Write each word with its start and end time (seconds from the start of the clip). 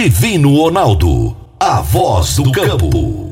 Divino 0.00 0.54
Ronaldo, 0.54 1.36
a 1.58 1.80
voz 1.80 2.36
do 2.36 2.52
campo. 2.52 3.28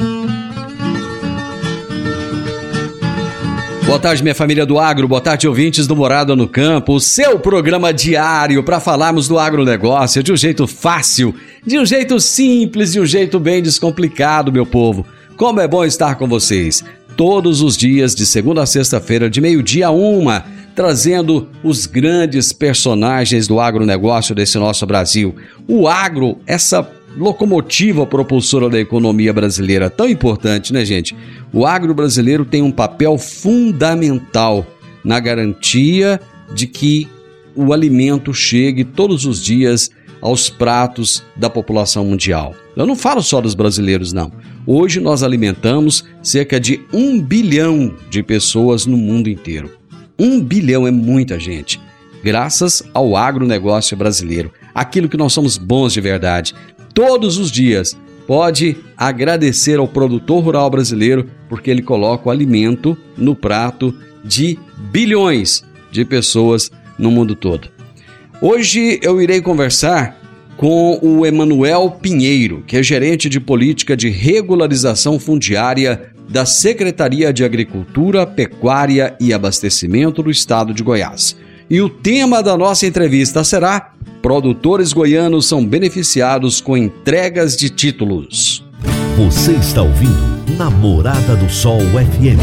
Boa 3.84 4.00
tarde, 4.00 4.20
minha 4.20 4.34
família 4.34 4.66
do 4.66 4.76
agro, 4.76 5.06
boa 5.06 5.20
tarde, 5.20 5.46
ouvintes 5.46 5.86
do 5.86 5.94
Morada 5.94 6.34
no 6.34 6.48
Campo, 6.48 6.94
o 6.94 7.00
seu 7.00 7.38
programa 7.38 7.94
diário 7.94 8.64
para 8.64 8.80
falarmos 8.80 9.29
do 9.29 9.38
agronegócio 9.38 10.24
de 10.24 10.32
um 10.32 10.36
jeito 10.36 10.66
fácil, 10.66 11.32
de 11.64 11.79
um 11.79 11.86
jeito 11.86 12.18
simples, 12.18 12.94
de 12.94 13.00
um 13.00 13.07
jeito 13.07 13.38
bem 13.38 13.62
descomplicado, 13.62 14.52
meu 14.52 14.66
povo. 14.66 15.07
Como 15.36 15.60
é 15.60 15.68
bom 15.68 15.85
estar 15.85 16.16
com 16.16 16.26
vocês, 16.26 16.82
todos 17.16 17.62
os 17.62 17.76
dias, 17.76 18.12
de 18.12 18.26
segunda 18.26 18.64
a 18.64 18.66
sexta-feira, 18.66 19.30
de 19.30 19.40
meio-dia 19.40 19.86
a 19.86 19.93
uma, 19.93 20.44
trazendo 20.76 21.48
os 21.64 21.86
grandes 21.86 22.53
personagens 22.53 23.48
do 23.48 23.58
agronegócio 23.58 24.35
desse 24.35 24.58
nosso 24.58 24.86
Brasil. 24.86 25.35
O 25.66 25.89
agro, 25.89 26.39
essa 26.46 26.89
locomotiva 27.16 28.07
propulsora 28.07 28.68
da 28.68 28.79
economia 28.79 29.32
brasileira. 29.32 29.89
Tão 29.89 30.07
importante, 30.07 30.75
né, 30.75 30.85
gente? 30.85 31.16
O 31.50 31.64
agro 31.64 31.94
brasileiro 31.94 32.44
tem 32.44 32.61
um 32.61 32.70
papel 32.70 33.16
fundamental 33.16 34.66
na 35.02 35.19
garantia 35.19 36.20
de 36.55 36.66
que 36.66 37.08
o 37.55 37.72
alimento 37.72 38.34
chegue 38.34 38.84
todos 38.84 39.24
os 39.24 39.42
dias 39.42 39.91
aos 40.20 40.50
pratos 40.50 41.22
da 41.34 41.48
população 41.48 42.04
mundial. 42.04 42.54
Eu 42.77 42.86
não 42.86 42.97
falo 42.97 43.22
só 43.22 43.41
dos 43.41 43.54
brasileiros, 43.54 44.12
não. 44.12 44.30
Hoje 44.66 45.00
nós 45.00 45.22
alimentamos 45.22 46.04
cerca 46.22 46.60
de 46.60 46.82
um 46.92 47.19
bilhão 47.19 47.94
de 48.10 48.22
pessoas 48.22 48.84
no 48.84 48.98
mundo 48.98 49.30
inteiro. 49.30 49.70
Um 50.19 50.41
bilhão 50.41 50.86
é 50.86 50.91
muita 50.91 51.39
gente. 51.39 51.81
Graças 52.25 52.83
ao 52.95 53.17
agronegócio 53.17 53.97
brasileiro, 53.97 54.50
aquilo 54.75 55.09
que 55.09 55.17
nós 55.17 55.33
somos 55.33 55.59
bons 55.59 55.92
de 55.92 56.00
verdade, 56.00 56.55
todos 56.95 57.39
os 57.39 57.50
dias, 57.50 57.97
pode 58.27 58.77
agradecer 58.97 59.78
ao 59.78 59.87
produtor 59.87 60.42
rural 60.42 60.69
brasileiro 60.69 61.28
porque 61.48 61.70
ele 61.70 61.83
coloca 61.83 62.28
o 62.28 62.33
alimento 62.33 62.97
no 63.17 63.37
prato 63.37 63.94
de 64.25 64.59
bilhões 64.91 65.62
de 65.92 66.05
pessoas 66.05 66.70
no 66.98 67.11
mundo 67.11 67.37
todo. 67.37 67.69
Hoje 68.41 68.98
eu 69.03 69.20
irei 69.20 69.41
conversar 69.41 70.19
com 70.56 70.98
o 71.03 71.25
Emanuel 71.25 71.98
Pinheiro, 72.00 72.64
que 72.67 72.77
é 72.77 72.83
gerente 72.83 73.28
de 73.28 73.39
política 73.39 73.97
de 73.97 74.09
regularização 74.09 75.19
fundiária 75.19 76.16
da 76.28 76.44
Secretaria 76.44 77.32
de 77.32 77.44
Agricultura, 77.44 78.27
Pecuária 78.27 79.16
e 79.20 79.32
Abastecimento 79.32 80.22
do 80.22 80.30
Estado 80.30 80.74
de 80.74 80.82
Goiás. 80.82 81.36
E 81.69 81.80
o 81.80 81.88
tema 81.88 82.42
da 82.42 82.56
nossa 82.56 82.86
entrevista 82.86 83.42
será 83.42 83.92
Produtores 84.27 84.92
goianos 84.92 85.47
são 85.47 85.64
beneficiados 85.64 86.60
com 86.60 86.77
entregas 86.77 87.56
de 87.56 87.70
títulos. 87.70 88.64
Você 89.16 89.52
está 89.52 89.82
ouvindo 89.82 90.56
Namorada 90.58 91.36
do 91.36 91.48
Sol 91.48 91.78
FM. 91.78 92.41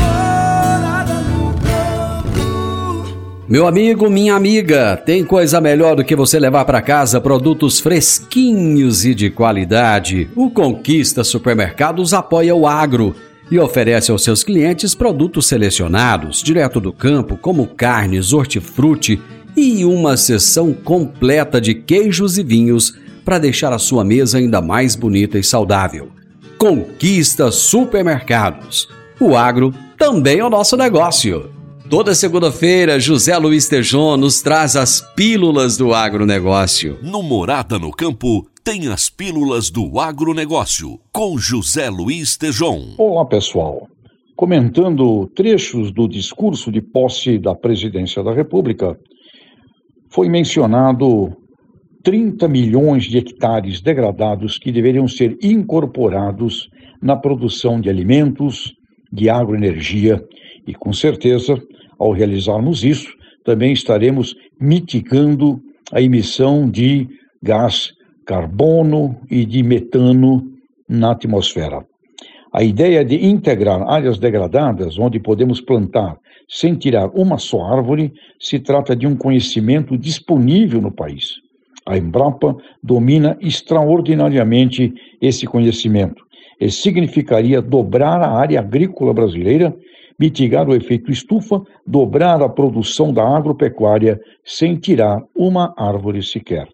Meu 3.49 3.67
amigo, 3.67 4.09
minha 4.09 4.33
amiga, 4.33 4.95
tem 4.95 5.25
coisa 5.25 5.59
melhor 5.59 5.97
do 5.97 6.05
que 6.05 6.15
você 6.15 6.39
levar 6.39 6.63
para 6.63 6.81
casa 6.81 7.19
produtos 7.19 7.81
fresquinhos 7.81 9.03
e 9.03 9.13
de 9.13 9.29
qualidade. 9.29 10.29
O 10.37 10.49
Conquista 10.49 11.21
Supermercados 11.21 12.13
apoia 12.13 12.55
o 12.55 12.65
agro 12.65 13.13
e 13.53 13.59
oferece 13.59 14.09
aos 14.09 14.23
seus 14.23 14.43
clientes 14.43 14.95
produtos 14.95 15.45
selecionados, 15.45 16.41
direto 16.41 16.79
do 16.79 16.91
campo, 16.91 17.37
como 17.37 17.67
carnes, 17.67 18.33
hortifruti 18.33 19.21
e 19.55 19.85
uma 19.85 20.17
seção 20.17 20.73
completa 20.73 21.61
de 21.61 21.75
queijos 21.75 22.39
e 22.39 22.43
vinhos 22.43 22.95
para 23.23 23.37
deixar 23.37 23.71
a 23.71 23.77
sua 23.77 24.03
mesa 24.03 24.39
ainda 24.39 24.59
mais 24.59 24.95
bonita 24.95 25.37
e 25.37 25.43
saudável. 25.43 26.09
Conquista 26.57 27.51
Supermercados. 27.51 28.89
O 29.19 29.37
agro 29.37 29.71
também 29.99 30.39
é 30.39 30.45
o 30.45 30.49
nosso 30.49 30.75
negócio. 30.75 31.51
Toda 31.87 32.15
segunda-feira, 32.15 32.99
José 32.99 33.37
Luiz 33.37 33.67
Tejon 33.67 34.17
nos 34.17 34.41
traz 34.41 34.75
as 34.75 34.99
pílulas 35.15 35.77
do 35.77 35.93
agronegócio. 35.93 36.97
No 37.03 37.21
Morada 37.21 37.77
no 37.77 37.91
Campo, 37.91 38.47
tem 38.63 38.87
as 38.87 39.09
pílulas 39.09 39.69
do 39.69 39.99
agronegócio, 39.99 40.97
com 41.11 41.37
José 41.37 41.89
Luiz 41.89 42.37
Tejon. 42.37 42.95
Olá, 42.97 43.25
pessoal. 43.25 43.89
Comentando 44.37 45.27
trechos 45.35 45.91
do 45.91 46.07
discurso 46.07 46.71
de 46.71 46.81
posse 46.81 47.37
da 47.37 47.53
presidência 47.53 48.23
da 48.23 48.31
República, 48.31 48.97
foi 50.09 50.29
mencionado 50.29 51.35
30 52.03 52.47
milhões 52.47 53.03
de 53.03 53.17
hectares 53.17 53.81
degradados 53.81 54.57
que 54.57 54.71
deveriam 54.71 55.09
ser 55.09 55.37
incorporados 55.41 56.69
na 57.01 57.17
produção 57.17 57.81
de 57.81 57.89
alimentos, 57.89 58.73
de 59.11 59.29
agroenergia, 59.29 60.23
e 60.65 60.73
com 60.73 60.93
certeza, 60.93 61.61
ao 61.99 62.13
realizarmos 62.13 62.85
isso, 62.85 63.11
também 63.43 63.73
estaremos 63.73 64.33
mitigando 64.57 65.59
a 65.91 66.01
emissão 66.01 66.69
de 66.69 67.09
gás 67.41 67.91
carbono 68.25 69.17
e 69.29 69.45
de 69.45 69.63
metano 69.63 70.43
na 70.87 71.11
atmosfera. 71.11 71.85
A 72.51 72.63
ideia 72.63 73.03
de 73.03 73.25
integrar 73.25 73.81
áreas 73.89 74.19
degradadas, 74.19 74.99
onde 74.99 75.19
podemos 75.19 75.59
plantar 75.59 76.17
sem 76.47 76.75
tirar 76.75 77.09
uma 77.15 77.37
só 77.37 77.63
árvore, 77.63 78.13
se 78.39 78.59
trata 78.59 78.95
de 78.95 79.07
um 79.07 79.15
conhecimento 79.15 79.97
disponível 79.97 80.81
no 80.81 80.91
país. 80.91 81.41
A 81.85 81.97
Embrapa 81.97 82.55
domina 82.81 83.37
extraordinariamente 83.41 84.93
esse 85.19 85.45
conhecimento. 85.45 86.23
E 86.59 86.69
significaria 86.69 87.61
dobrar 87.61 88.21
a 88.21 88.31
área 88.31 88.59
agrícola 88.59 89.13
brasileira, 89.13 89.75
mitigar 90.19 90.69
o 90.69 90.75
efeito 90.75 91.11
estufa, 91.11 91.61
dobrar 91.85 92.41
a 92.41 92.47
produção 92.47 93.11
da 93.11 93.27
agropecuária 93.27 94.19
sem 94.45 94.75
tirar 94.75 95.23
uma 95.35 95.73
árvore 95.75 96.21
sequer. 96.21 96.67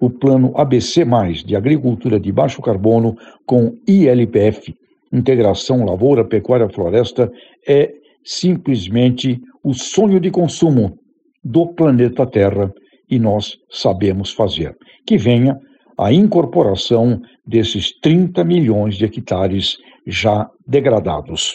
O 0.00 0.10
plano 0.10 0.52
ABC, 0.56 1.04
de 1.44 1.56
agricultura 1.56 2.18
de 2.18 2.32
baixo 2.32 2.60
carbono, 2.60 3.16
com 3.46 3.76
ILPF, 3.86 4.74
integração 5.12 5.84
lavoura, 5.84 6.24
pecuária, 6.24 6.68
floresta, 6.68 7.30
é 7.66 7.92
simplesmente 8.24 9.40
o 9.62 9.72
sonho 9.72 10.18
de 10.18 10.30
consumo 10.30 10.98
do 11.42 11.68
planeta 11.68 12.26
Terra 12.26 12.72
e 13.08 13.18
nós 13.18 13.58
sabemos 13.70 14.32
fazer. 14.32 14.76
Que 15.06 15.16
venha 15.16 15.58
a 15.98 16.12
incorporação 16.12 17.20
desses 17.46 17.92
30 18.00 18.42
milhões 18.44 18.96
de 18.96 19.04
hectares 19.04 19.76
já 20.06 20.48
degradados. 20.66 21.54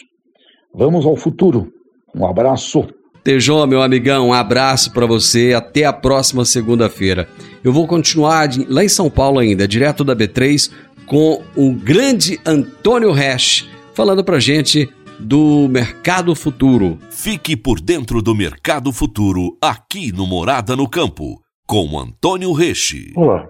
Vamos 0.74 1.06
ao 1.06 1.16
futuro. 1.16 1.72
Um 2.16 2.26
abraço. 2.26 2.88
Tejão, 3.24 3.66
meu 3.68 3.82
amigão, 3.82 4.30
um 4.30 4.34
abraço 4.34 4.94
para 4.94 5.06
você. 5.06 5.54
Até 5.54 5.86
a 5.86 5.94
próxima 5.94 6.46
segunda-feira. 6.46 7.28
Eu 7.64 7.74
vou 7.74 7.86
continuar 7.86 8.50
lá 8.68 8.84
em 8.84 8.90
São 8.90 9.10
Paulo 9.10 9.40
ainda, 9.40 9.68
direto 9.68 10.04
da 10.04 10.16
B3, 10.16 10.72
com 11.06 11.44
o 11.56 11.74
grande 11.74 12.40
Antônio 12.46 13.12
Resch, 13.12 13.68
falando 13.94 14.24
para 14.24 14.40
gente 14.40 14.90
do 15.20 15.68
Mercado 15.68 16.34
Futuro. 16.34 16.98
Fique 17.12 17.58
por 17.58 17.82
dentro 17.82 18.22
do 18.22 18.34
Mercado 18.34 18.94
Futuro, 18.94 19.58
aqui 19.62 20.14
no 20.14 20.26
Morada 20.26 20.76
no 20.76 20.90
Campo, 20.90 21.42
com 21.68 22.00
Antônio 22.00 22.54
Reche. 22.54 23.12
Olá. 23.18 23.46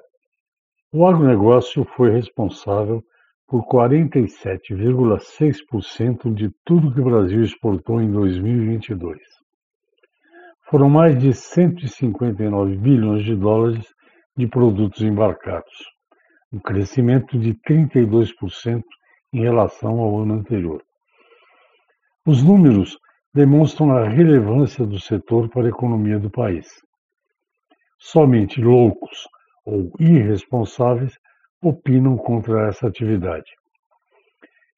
O 0.92 1.06
agronegócio 1.06 1.86
foi 1.96 2.10
responsável 2.12 3.04
por 3.48 3.64
47,6% 3.68 6.34
de 6.34 6.50
tudo 6.66 6.92
que 6.92 7.00
o 7.00 7.06
Brasil 7.06 7.44
exportou 7.44 8.02
em 8.02 8.12
2022. 8.12 9.20
Foram 10.70 10.88
mais 10.88 11.18
de 11.18 11.34
159 11.34 12.78
bilhões 12.78 13.26
de 13.26 13.36
dólares 13.36 13.92
de 14.38 14.46
produtos 14.46 15.02
embarcados, 15.02 15.74
um 16.54 16.60
crescimento 16.60 17.40
de 17.40 17.56
32% 17.68 18.84
em 19.34 19.42
relação 19.42 20.00
ao 20.00 20.22
ano 20.22 20.36
anterior. 20.36 20.84
Os 22.24 22.44
números 22.44 22.96
demonstram 23.34 23.98
a 23.98 24.08
relevância 24.08 24.86
do 24.86 25.00
setor 25.00 25.50
para 25.50 25.66
a 25.66 25.70
economia 25.70 26.20
do 26.20 26.30
país. 26.30 26.68
Somente 27.98 28.62
loucos 28.62 29.28
ou 29.66 29.92
irresponsáveis 30.00 31.18
opinam 31.64 32.16
contra 32.16 32.68
essa 32.68 32.88
atividade. 32.88 33.52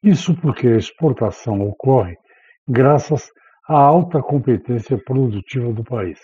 Isso 0.02 0.34
porque 0.40 0.70
a 0.70 0.78
exportação 0.78 1.60
ocorre 1.68 2.16
graças 2.66 3.30
à 3.72 3.80
alta 3.80 4.22
competência 4.22 4.98
produtiva 4.98 5.72
do 5.72 5.82
país. 5.82 6.20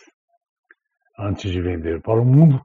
Antes 1.17 1.49
de 1.49 1.61
vender 1.61 2.01
para 2.01 2.19
o 2.19 2.25
mundo, 2.25 2.61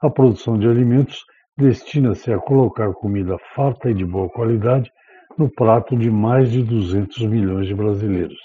a 0.00 0.08
produção 0.08 0.58
de 0.58 0.66
alimentos 0.66 1.18
destina-se 1.54 2.32
a 2.32 2.38
colocar 2.38 2.90
comida 2.94 3.36
farta 3.54 3.90
e 3.90 3.94
de 3.94 4.06
boa 4.06 4.30
qualidade 4.30 4.90
no 5.36 5.52
prato 5.52 5.94
de 5.94 6.10
mais 6.10 6.50
de 6.50 6.62
200 6.62 7.26
milhões 7.26 7.66
de 7.66 7.74
brasileiros. 7.74 8.40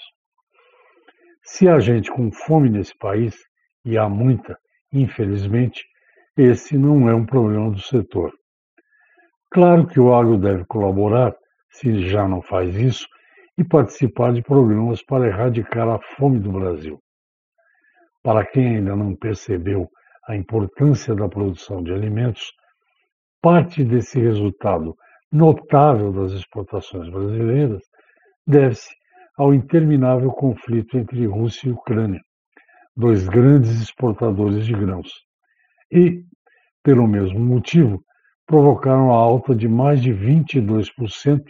Se 1.42 1.66
há 1.66 1.80
gente 1.80 2.10
com 2.12 2.30
fome 2.30 2.68
nesse 2.68 2.92
país, 2.98 3.34
e 3.82 3.96
há 3.96 4.10
muita, 4.10 4.58
infelizmente, 4.92 5.82
esse 6.36 6.76
não 6.76 7.08
é 7.08 7.14
um 7.14 7.24
problema 7.24 7.70
do 7.70 7.80
setor. 7.80 8.30
Claro 9.50 9.86
que 9.86 9.98
o 9.98 10.14
agro 10.14 10.36
deve 10.36 10.66
colaborar, 10.66 11.34
se 11.70 12.06
já 12.10 12.28
não 12.28 12.42
faz 12.42 12.76
isso, 12.76 13.06
e 13.58 13.64
participar 13.64 14.32
de 14.32 14.40
programas 14.40 15.02
para 15.02 15.26
erradicar 15.26 15.88
a 15.88 15.98
fome 16.16 16.38
do 16.38 16.52
Brasil. 16.52 17.02
Para 18.22 18.46
quem 18.46 18.76
ainda 18.76 18.94
não 18.94 19.16
percebeu 19.16 19.88
a 20.28 20.36
importância 20.36 21.12
da 21.12 21.28
produção 21.28 21.82
de 21.82 21.92
alimentos, 21.92 22.52
parte 23.42 23.82
desse 23.82 24.20
resultado 24.20 24.94
notável 25.32 26.12
das 26.12 26.32
exportações 26.32 27.10
brasileiras 27.10 27.82
deve-se 28.46 28.94
ao 29.36 29.52
interminável 29.52 30.30
conflito 30.30 30.96
entre 30.96 31.26
Rússia 31.26 31.68
e 31.68 31.72
Ucrânia, 31.72 32.20
dois 32.96 33.28
grandes 33.28 33.80
exportadores 33.80 34.66
de 34.66 34.72
grãos. 34.72 35.08
E, 35.92 36.22
pelo 36.82 37.08
mesmo 37.08 37.40
motivo, 37.40 38.02
provocaram 38.46 39.12
a 39.12 39.16
alta 39.16 39.54
de 39.54 39.68
mais 39.68 40.00
de 40.00 40.12
22% 40.12 41.42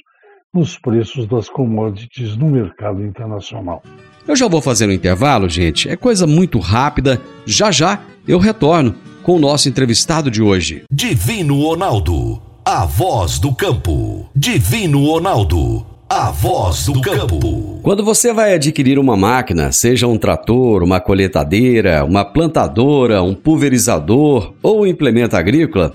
nos 0.55 0.79
preços 0.79 1.27
das 1.27 1.49
commodities 1.49 2.37
no 2.37 2.49
mercado 2.49 3.05
internacional. 3.05 3.83
Eu 4.27 4.35
já 4.35 4.49
vou 4.49 4.61
fazer 4.61 4.89
um 4.89 4.93
intervalo, 4.93 5.49
gente. 5.49 5.89
É 5.89 5.97
coisa 5.97 6.27
muito 6.27 6.59
rápida. 6.59 7.21
Já 7.47 7.71
já 7.71 8.01
eu 8.27 8.39
retorno 8.39 8.95
com 9.23 9.37
o 9.37 9.39
nosso 9.39 9.69
entrevistado 9.69 10.31
de 10.31 10.43
hoje. 10.43 10.85
Divino 10.91 11.63
Ronaldo, 11.63 12.41
a 12.65 12.85
voz 12.85 13.39
do 13.39 13.55
campo. 13.55 14.29
Divino 14.35 15.05
Ronaldo, 15.05 15.87
a 16.09 16.31
voz 16.31 16.87
do 16.87 17.01
campo. 17.01 17.81
Quando 17.83 18.05
você 18.05 18.33
vai 18.33 18.55
adquirir 18.55 18.99
uma 18.99 19.17
máquina, 19.17 19.71
seja 19.71 20.07
um 20.07 20.19
trator, 20.19 20.83
uma 20.83 21.01
coletadeira, 21.01 22.05
uma 22.05 22.25
plantadora, 22.25 23.23
um 23.23 23.35
pulverizador 23.35 24.55
ou 24.63 24.83
um 24.83 24.87
implemento 24.87 25.37
agrícola, 25.37 25.95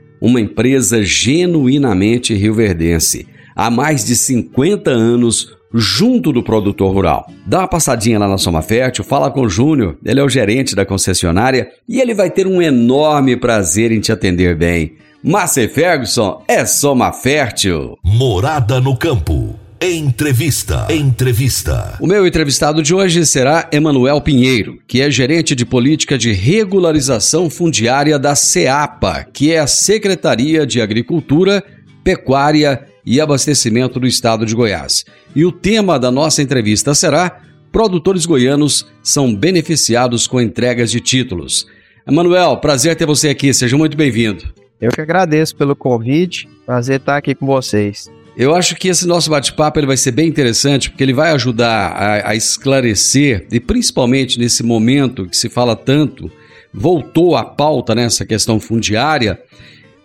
uma 0.21 0.39
empresa 0.39 1.03
genuinamente 1.03 2.35
rioverdense, 2.35 3.27
há 3.55 3.71
mais 3.71 4.05
de 4.05 4.15
50 4.15 4.91
anos 4.91 5.57
junto 5.73 6.31
do 6.31 6.43
produtor 6.43 6.93
rural. 6.93 7.25
Dá 7.45 7.59
uma 7.59 7.67
passadinha 7.67 8.19
lá 8.19 8.27
na 8.27 8.37
Soma 8.37 8.61
Fértil, 8.61 9.03
fala 9.03 9.31
com 9.31 9.41
o 9.41 9.49
Júnior, 9.49 9.97
ele 10.05 10.19
é 10.19 10.23
o 10.23 10.29
gerente 10.29 10.75
da 10.75 10.85
concessionária 10.85 11.69
e 11.89 11.99
ele 11.99 12.13
vai 12.13 12.29
ter 12.29 12.45
um 12.45 12.61
enorme 12.61 13.35
prazer 13.35 13.91
em 13.91 13.99
te 13.99 14.11
atender 14.11 14.55
bem. 14.55 14.93
Márcia 15.23 15.69
Ferguson 15.69 16.43
é 16.47 16.65
Soma 16.65 17.11
Fértil. 17.11 17.97
Morada 18.03 18.79
no 18.81 18.97
campo. 18.97 19.60
Entrevista. 19.83 20.85
Entrevista. 20.91 21.97
O 21.99 22.05
meu 22.05 22.27
entrevistado 22.27 22.83
de 22.83 22.93
hoje 22.93 23.25
será 23.25 23.67
Emanuel 23.71 24.21
Pinheiro, 24.21 24.77
que 24.87 25.01
é 25.01 25.09
gerente 25.09 25.55
de 25.55 25.65
política 25.65 26.19
de 26.19 26.31
regularização 26.31 27.49
fundiária 27.49 28.19
da 28.19 28.35
SEAPA, 28.35 29.25
que 29.33 29.51
é 29.51 29.57
a 29.57 29.65
Secretaria 29.65 30.67
de 30.67 30.79
Agricultura, 30.79 31.63
Pecuária 32.03 32.85
e 33.03 33.19
Abastecimento 33.19 33.99
do 33.99 34.05
Estado 34.05 34.45
de 34.45 34.53
Goiás. 34.53 35.03
E 35.35 35.43
o 35.45 35.51
tema 35.51 35.97
da 35.97 36.11
nossa 36.11 36.43
entrevista 36.43 36.93
será: 36.93 37.41
Produtores 37.71 38.27
goianos 38.27 38.85
são 39.01 39.33
beneficiados 39.33 40.27
com 40.27 40.39
entregas 40.39 40.91
de 40.91 40.99
títulos. 40.99 41.65
Emanuel, 42.07 42.57
prazer 42.57 42.95
ter 42.95 43.07
você 43.07 43.29
aqui, 43.29 43.51
seja 43.51 43.75
muito 43.75 43.97
bem-vindo. 43.97 44.43
Eu 44.79 44.91
que 44.91 45.01
agradeço 45.01 45.55
pelo 45.55 45.75
convite, 45.75 46.47
prazer 46.67 46.99
estar 46.99 47.17
aqui 47.17 47.33
com 47.33 47.47
vocês. 47.47 48.11
Eu 48.35 48.55
acho 48.55 48.75
que 48.75 48.87
esse 48.87 49.05
nosso 49.05 49.29
bate-papo 49.29 49.79
ele 49.79 49.87
vai 49.87 49.97
ser 49.97 50.11
bem 50.11 50.27
interessante, 50.27 50.89
porque 50.89 51.03
ele 51.03 51.13
vai 51.13 51.31
ajudar 51.31 51.91
a, 51.91 52.29
a, 52.29 52.35
esclarecer, 52.35 53.45
e 53.51 53.59
principalmente 53.59 54.39
nesse 54.39 54.63
momento 54.63 55.27
que 55.27 55.35
se 55.35 55.49
fala 55.49 55.75
tanto, 55.75 56.31
voltou 56.73 57.35
à 57.35 57.43
pauta 57.43 57.93
nessa 57.93 58.23
né, 58.23 58.27
questão 58.27 58.59
fundiária, 58.59 59.39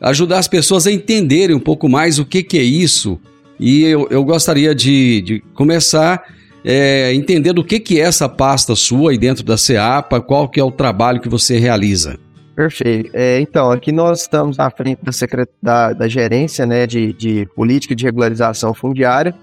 ajudar 0.00 0.38
as 0.38 0.49
pessoas 0.49 0.87
a 0.87 0.93
entenderem 0.93 1.55
um 1.55 1.61
pouco 1.61 1.88
mais 1.88 2.19
o 2.19 2.25
que, 2.25 2.43
que 2.43 2.58
é 2.58 2.62
isso. 2.62 3.19
E 3.58 3.84
eu, 3.84 4.08
eu 4.11 4.25
gostaria 4.25 4.75
de, 4.75 5.22
de 5.22 5.40
começar 5.55 6.25
é, 6.64 7.14
entendendo 7.14 7.61
o 7.61 7.64
que, 7.64 7.79
que 7.79 8.00
é 8.00 8.02
essa 8.02 8.29
pasta 8.29 8.75
sua 8.75 9.12
aí 9.12 9.19
dentro 9.19 9.44
da 9.44 9.56
CEAPA, 9.56 10.20
qual 10.20 10.49
que 10.49 10.58
é 10.58 10.64
o 10.64 10.72
trabalho 10.72 11.20
que 11.20 11.29
você 11.29 11.58
realiza. 11.58 12.19
Perfeito. 12.56 13.11
É, 13.12 13.38
então, 13.38 13.70
aqui 13.70 13.93
nós 13.93 14.23
estamos 14.23 14.58
à 14.58 14.70
frente 14.70 15.05
da, 15.05 15.12
secret... 15.12 15.47
da, 15.62 15.93
da 15.93 16.08
gerência 16.08 16.64
né, 16.64 16.87
de, 16.87 17.12
de 17.12 17.47
política 17.55 17.94
de 17.94 18.03
regularização 18.03 18.73
fundiária, 18.73 19.35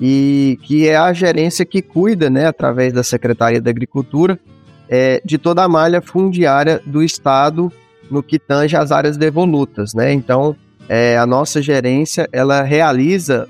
e 0.00 0.58
que 0.64 0.88
é 0.88 0.96
a 0.96 1.12
gerência 1.12 1.64
que 1.64 1.80
cuida, 1.80 2.28
né, 2.28 2.46
através 2.46 2.92
da 2.92 3.04
Secretaria 3.04 3.60
da 3.60 3.70
Agricultura, 3.70 4.36
é, 4.88 5.22
de 5.24 5.38
toda 5.38 5.62
a 5.62 5.68
malha 5.68 6.02
fundiária 6.02 6.82
do 6.84 7.04
Estado 7.04 7.72
no 8.10 8.20
que 8.20 8.36
tange 8.36 8.76
as 8.76 8.90
áreas 8.90 9.16
devolutas. 9.16 9.94
Né? 9.94 10.12
Então, 10.12 10.56
é, 10.88 11.16
a 11.16 11.24
nossa 11.24 11.62
gerência 11.62 12.28
ela 12.32 12.62
realiza 12.62 13.48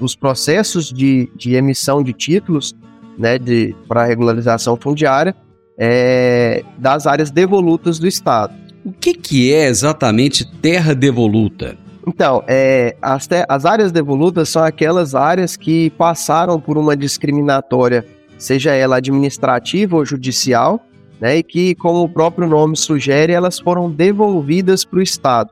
os 0.00 0.16
processos 0.16 0.90
de, 0.90 1.30
de 1.36 1.54
emissão 1.54 2.02
de 2.02 2.14
títulos 2.14 2.74
né, 3.16 3.38
para 3.86 4.04
regularização 4.04 4.74
fundiária 4.74 5.36
é, 5.78 6.62
das 6.78 7.06
áreas 7.06 7.30
devolutas 7.30 7.98
do 7.98 8.06
Estado. 8.06 8.54
O 8.84 8.92
que, 8.92 9.14
que 9.14 9.52
é 9.52 9.68
exatamente 9.68 10.44
terra 10.60 10.94
devoluta? 10.94 11.76
Então, 12.06 12.42
é, 12.48 12.96
as, 13.00 13.28
as 13.48 13.64
áreas 13.64 13.92
devolutas 13.92 14.48
são 14.48 14.62
aquelas 14.64 15.14
áreas 15.14 15.56
que 15.56 15.90
passaram 15.90 16.60
por 16.60 16.76
uma 16.76 16.96
discriminatória, 16.96 18.04
seja 18.36 18.72
ela 18.72 18.96
administrativa 18.96 19.96
ou 19.96 20.04
judicial, 20.04 20.84
né, 21.20 21.36
e 21.36 21.42
que, 21.44 21.76
como 21.76 22.02
o 22.02 22.08
próprio 22.08 22.48
nome 22.48 22.76
sugere, 22.76 23.32
elas 23.32 23.60
foram 23.60 23.88
devolvidas 23.88 24.84
para 24.84 24.98
o 24.98 25.02
Estado. 25.02 25.50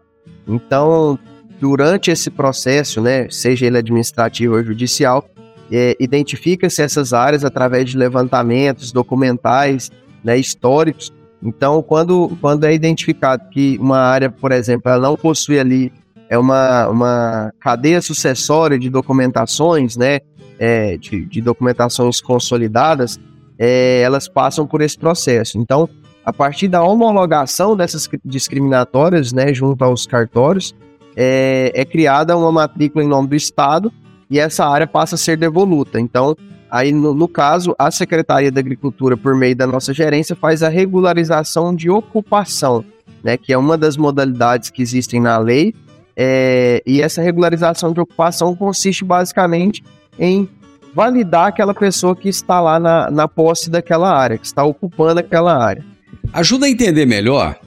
Então, 0.48 1.16
durante 1.60 2.10
esse 2.10 2.28
processo, 2.28 3.00
né, 3.00 3.28
seja 3.30 3.66
ele 3.66 3.78
administrativo 3.78 4.56
ou 4.56 4.64
judicial, 4.64 5.28
é, 5.70 5.96
identifica-se 6.00 6.82
essas 6.82 7.12
áreas 7.12 7.44
através 7.44 7.88
de 7.88 7.96
levantamentos 7.96 8.90
documentais 8.90 9.92
né, 10.22 10.38
históricos. 10.38 11.12
Então, 11.42 11.82
quando, 11.82 12.36
quando 12.40 12.64
é 12.64 12.74
identificado 12.74 13.48
que 13.50 13.78
uma 13.78 13.98
área, 13.98 14.30
por 14.30 14.52
exemplo, 14.52 14.90
ela 14.90 15.00
não 15.00 15.16
possui 15.16 15.58
ali 15.58 15.92
é 16.30 16.38
uma, 16.38 16.88
uma 16.88 17.52
cadeia 17.58 18.00
sucessória 18.00 18.78
de 18.78 18.88
documentações, 18.88 19.96
né, 19.96 20.20
é, 20.60 20.96
de, 20.96 21.26
de, 21.26 21.40
documentações 21.40 22.20
consolidadas, 22.20 23.18
é, 23.58 24.00
elas 24.02 24.28
passam 24.28 24.64
por 24.64 24.80
esse 24.80 24.96
processo. 24.96 25.58
Então, 25.58 25.88
a 26.24 26.32
partir 26.32 26.68
da 26.68 26.84
homologação 26.84 27.76
dessas 27.76 28.08
discriminatórias, 28.24 29.32
né, 29.32 29.52
junto 29.52 29.82
aos 29.84 30.06
cartórios, 30.06 30.72
é, 31.16 31.72
é 31.74 31.84
criada 31.84 32.36
uma 32.36 32.52
matrícula 32.52 33.04
em 33.04 33.08
nome 33.08 33.26
do 33.26 33.34
Estado 33.34 33.92
e 34.30 34.38
essa 34.38 34.64
área 34.64 34.86
passa 34.86 35.16
a 35.16 35.18
ser 35.18 35.36
devoluta. 35.36 35.98
Então, 35.98 36.36
Aí, 36.70 36.92
no, 36.92 37.14
no, 37.14 37.26
caso, 37.26 37.74
a 37.78 37.90
Secretaria 37.90 38.50
da 38.50 38.60
Agricultura, 38.60 39.16
por 39.16 39.34
meio 39.34 39.56
da 39.56 39.66
nossa 39.66 39.92
gerência, 39.92 40.36
faz 40.36 40.62
a 40.62 40.68
regularização 40.68 41.74
de 41.74 41.90
ocupação, 41.90 42.84
né, 43.24 43.36
que 43.36 43.52
é 43.52 43.58
uma 43.58 43.76
das 43.76 43.96
modalidades 43.96 44.70
que 44.70 44.80
existem 44.80 45.20
na 45.20 45.36
lei. 45.38 45.74
É, 46.16 46.82
e 46.86 47.00
essa 47.00 47.22
regularização 47.22 47.92
de 47.92 48.00
ocupação 48.00 48.54
consiste 48.54 49.04
basicamente 49.04 49.82
em 50.18 50.48
validar 50.94 51.48
aquela 51.48 51.74
pessoa 51.74 52.14
que 52.14 52.28
está 52.28 52.60
lá 52.60 52.78
na, 52.78 53.10
na 53.10 53.28
posse 53.28 53.70
daquela 53.70 54.14
área, 54.14 54.38
que 54.38 54.46
está 54.46 54.62
ocupando 54.62 55.20
aquela 55.20 55.56
área. 55.56 55.84
Ajuda 56.32 56.66
a 56.66 56.70
entender 56.70 57.06
melhor 57.06 57.58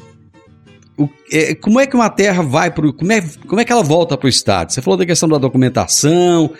o, 0.97 1.09
é, 1.31 1.55
como 1.55 1.79
é 1.79 1.87
que 1.87 1.95
uma 1.95 2.09
terra 2.09 2.43
vai 2.43 2.69
para 2.69 2.91
como 2.93 3.11
é, 3.11 3.21
como 3.47 3.59
é 3.59 3.65
que 3.65 3.71
ela 3.71 3.83
volta 3.83 4.17
para 4.17 4.27
o 4.27 4.29
Estado? 4.29 4.71
Você 4.71 4.81
falou 4.81 4.97
da 4.97 5.05
questão 5.05 5.27
da 5.27 5.37
documentação, 5.37 6.51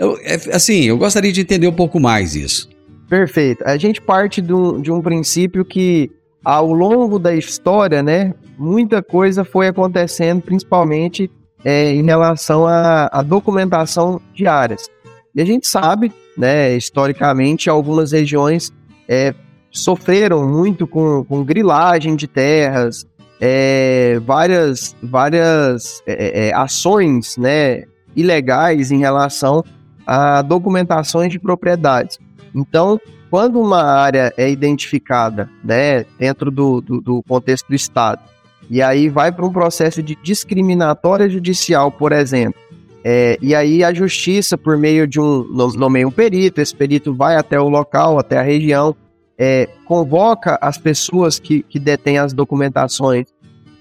eu, 0.00 0.18
é, 0.22 0.34
assim, 0.56 0.84
eu 0.84 0.96
gostaria 0.96 1.30
de 1.30 1.42
entender 1.42 1.68
um 1.68 1.74
pouco 1.74 2.00
mais 2.00 2.34
isso. 2.34 2.70
Perfeito. 3.06 3.62
A 3.66 3.76
gente 3.76 4.00
parte 4.00 4.40
do, 4.40 4.80
de 4.80 4.90
um 4.90 5.02
princípio 5.02 5.62
que, 5.62 6.10
ao 6.42 6.72
longo 6.72 7.18
da 7.18 7.34
história, 7.34 8.02
né, 8.02 8.32
muita 8.58 9.02
coisa 9.02 9.44
foi 9.44 9.68
acontecendo, 9.68 10.40
principalmente 10.40 11.30
é, 11.62 11.92
em 11.92 12.02
relação 12.02 12.66
à, 12.66 13.22
documentação 13.22 14.18
de 14.32 14.46
áreas. 14.46 14.88
E 15.34 15.42
a 15.42 15.44
gente 15.44 15.68
sabe, 15.68 16.10
né, 16.34 16.74
historicamente, 16.74 17.68
algumas 17.68 18.12
regiões 18.12 18.72
é, 19.06 19.34
sofreram 19.70 20.48
muito 20.48 20.86
com, 20.86 21.22
com 21.24 21.44
grilagem 21.44 22.16
de 22.16 22.26
terras, 22.26 23.04
é, 23.38 24.18
várias, 24.20 24.96
várias 25.02 26.02
é, 26.06 26.48
é 26.48 26.54
ações 26.54 27.36
né, 27.36 27.84
ilegais 28.16 28.90
em 28.90 28.98
relação 28.98 29.62
a 30.06 30.42
documentações 30.42 31.30
de 31.32 31.38
propriedades. 31.38 32.18
Então, 32.54 33.00
quando 33.30 33.60
uma 33.60 33.82
área 33.82 34.32
é 34.36 34.50
identificada 34.50 35.48
né, 35.62 36.04
dentro 36.18 36.50
do, 36.50 36.80
do, 36.80 37.00
do 37.00 37.22
contexto 37.22 37.68
do 37.68 37.74
Estado, 37.74 38.20
e 38.68 38.82
aí 38.82 39.08
vai 39.08 39.32
para 39.32 39.46
um 39.46 39.52
processo 39.52 40.02
de 40.02 40.16
discriminatória 40.22 41.28
judicial, 41.28 41.90
por 41.90 42.12
exemplo, 42.12 42.60
é, 43.02 43.38
e 43.40 43.54
aí 43.54 43.82
a 43.82 43.94
justiça, 43.94 44.58
por 44.58 44.76
meio 44.76 45.06
de 45.06 45.18
um 45.18 45.44
nomeia 45.76 46.06
um 46.06 46.10
perito, 46.10 46.60
esse 46.60 46.74
perito 46.74 47.14
vai 47.14 47.36
até 47.36 47.58
o 47.58 47.68
local, 47.68 48.18
até 48.18 48.38
a 48.38 48.42
região, 48.42 48.94
é, 49.38 49.68
convoca 49.86 50.58
as 50.60 50.76
pessoas 50.76 51.38
que, 51.38 51.62
que 51.62 51.78
detêm 51.78 52.18
as 52.18 52.34
documentações 52.34 53.26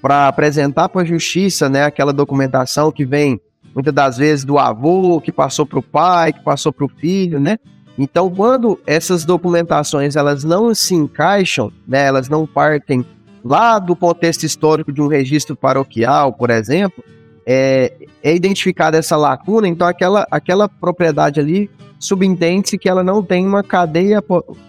para 0.02 0.28
apresentar 0.28 0.88
para 0.88 1.02
a 1.02 1.06
justiça 1.06 1.68
né, 1.68 1.84
aquela 1.84 2.14
documentação 2.14 2.92
que 2.92 3.06
vem 3.06 3.42
muitas 3.80 3.94
das 3.94 4.18
vezes 4.18 4.44
do 4.44 4.60
avô, 4.60 5.22
que 5.22 5.32
passou 5.32 5.66
para 5.66 5.80
o 5.80 5.84
pai, 5.84 6.34
que 6.34 6.44
passou 6.44 6.74
para 6.74 6.86
o 6.86 6.90
filho, 6.90 7.40
né? 7.40 7.58
Então, 7.98 8.30
quando 8.30 8.78
essas 8.86 9.24
documentações 9.24 10.18
elas 10.18 10.44
não 10.44 10.76
se 10.76 10.94
encaixam, 10.96 11.72
né, 11.88 12.06
elas 12.06 12.28
não 12.28 12.46
partem 12.46 13.06
lá 13.44 13.80
do 13.80 13.96
contexto 13.96 14.44
histórico 14.44 14.92
de 14.92 15.02
um 15.02 15.08
registro 15.08 15.56
paroquial, 15.56 16.34
por 16.34 16.50
exemplo, 16.50 17.02
é, 17.46 17.94
é 18.22 18.36
identificada 18.36 18.98
essa 18.98 19.16
lacuna, 19.16 19.68
então 19.68 19.88
aquela, 19.88 20.28
aquela 20.30 20.68
propriedade 20.68 21.40
ali 21.40 21.70
subentende-se 21.98 22.78
que 22.78 22.90
ela 22.90 23.04
não 23.04 23.24
tem 23.24 23.46
uma 23.48 23.64
cadeia, 23.64 24.22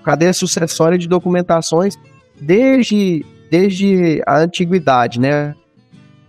cadeia 0.05 0.33
sucessória 0.33 0.97
de 0.97 1.09
documentações 1.09 1.97
desde, 2.41 3.25
desde 3.51 4.23
a 4.25 4.39
antiguidade, 4.39 5.19
né? 5.19 5.55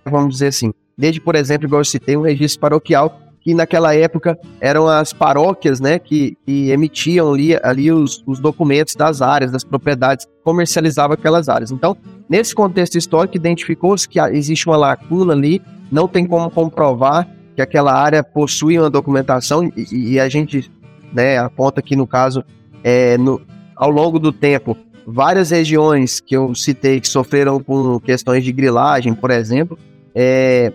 Vamos 0.04 0.34
dizer 0.34 0.48
assim. 0.48 0.74
Desde, 1.01 1.20
por 1.20 1.34
exemplo, 1.34 1.65
igual 1.65 1.81
eu 1.81 1.86
citei, 1.86 2.15
um 2.15 2.22
registro 2.22 2.60
paroquial 2.60 3.20
que 3.39 3.55
naquela 3.55 3.96
época 3.96 4.38
eram 4.60 4.88
as 4.88 5.12
paróquias, 5.12 5.79
né, 5.79 5.98
que, 5.98 6.38
que 6.46 6.70
emitiam 6.70 7.34
ali, 7.34 7.58
ali 7.63 7.91
os, 7.91 8.22
os, 8.27 8.39
documentos 8.39 8.93
das 8.93 9.20
áreas, 9.20 9.51
das 9.51 9.63
propriedades, 9.63 10.27
comercializavam 10.43 11.15
aquelas 11.15 11.50
áreas. 11.50 11.72
Então, 11.72 11.98
nesse 12.29 12.53
contexto 12.53 13.00
histórico, 13.00 13.36
identificou-se 13.36 14.08
que 14.08 14.20
existe 14.20 14.67
uma 14.67 14.77
lacuna 14.77 15.34
ali, 15.34 15.60
não 15.91 16.08
tem 16.08 16.24
como 16.24 16.51
comprovar 16.51 17.27
que 17.55 17.63
aquela 17.63 17.96
área 17.96 18.24
possui 18.24 18.77
uma 18.77 18.91
documentação 18.91 19.65
e, 19.75 20.12
e 20.13 20.20
a 20.20 20.29
gente 20.29 20.72
né, 21.12 21.39
aponta 21.39 21.81
que 21.81 21.96
no 21.96 22.05
caso, 22.05 22.43
é, 22.84 23.17
no, 23.17 23.41
ao 23.75 23.89
longo 23.89 24.20
do 24.20 24.31
tempo, 24.31 24.77
várias 25.08 25.50
regiões 25.50 26.20
que 26.20 26.38
eu 26.38 26.53
citei 26.53 27.01
que 27.01 27.08
sofreram 27.08 27.60
com 27.60 28.00
questões 28.00 28.43
de 28.43 28.51
grilagem, 28.51 29.15
por 29.15 29.31
exemplo, 29.31 29.79
é, 30.13 30.72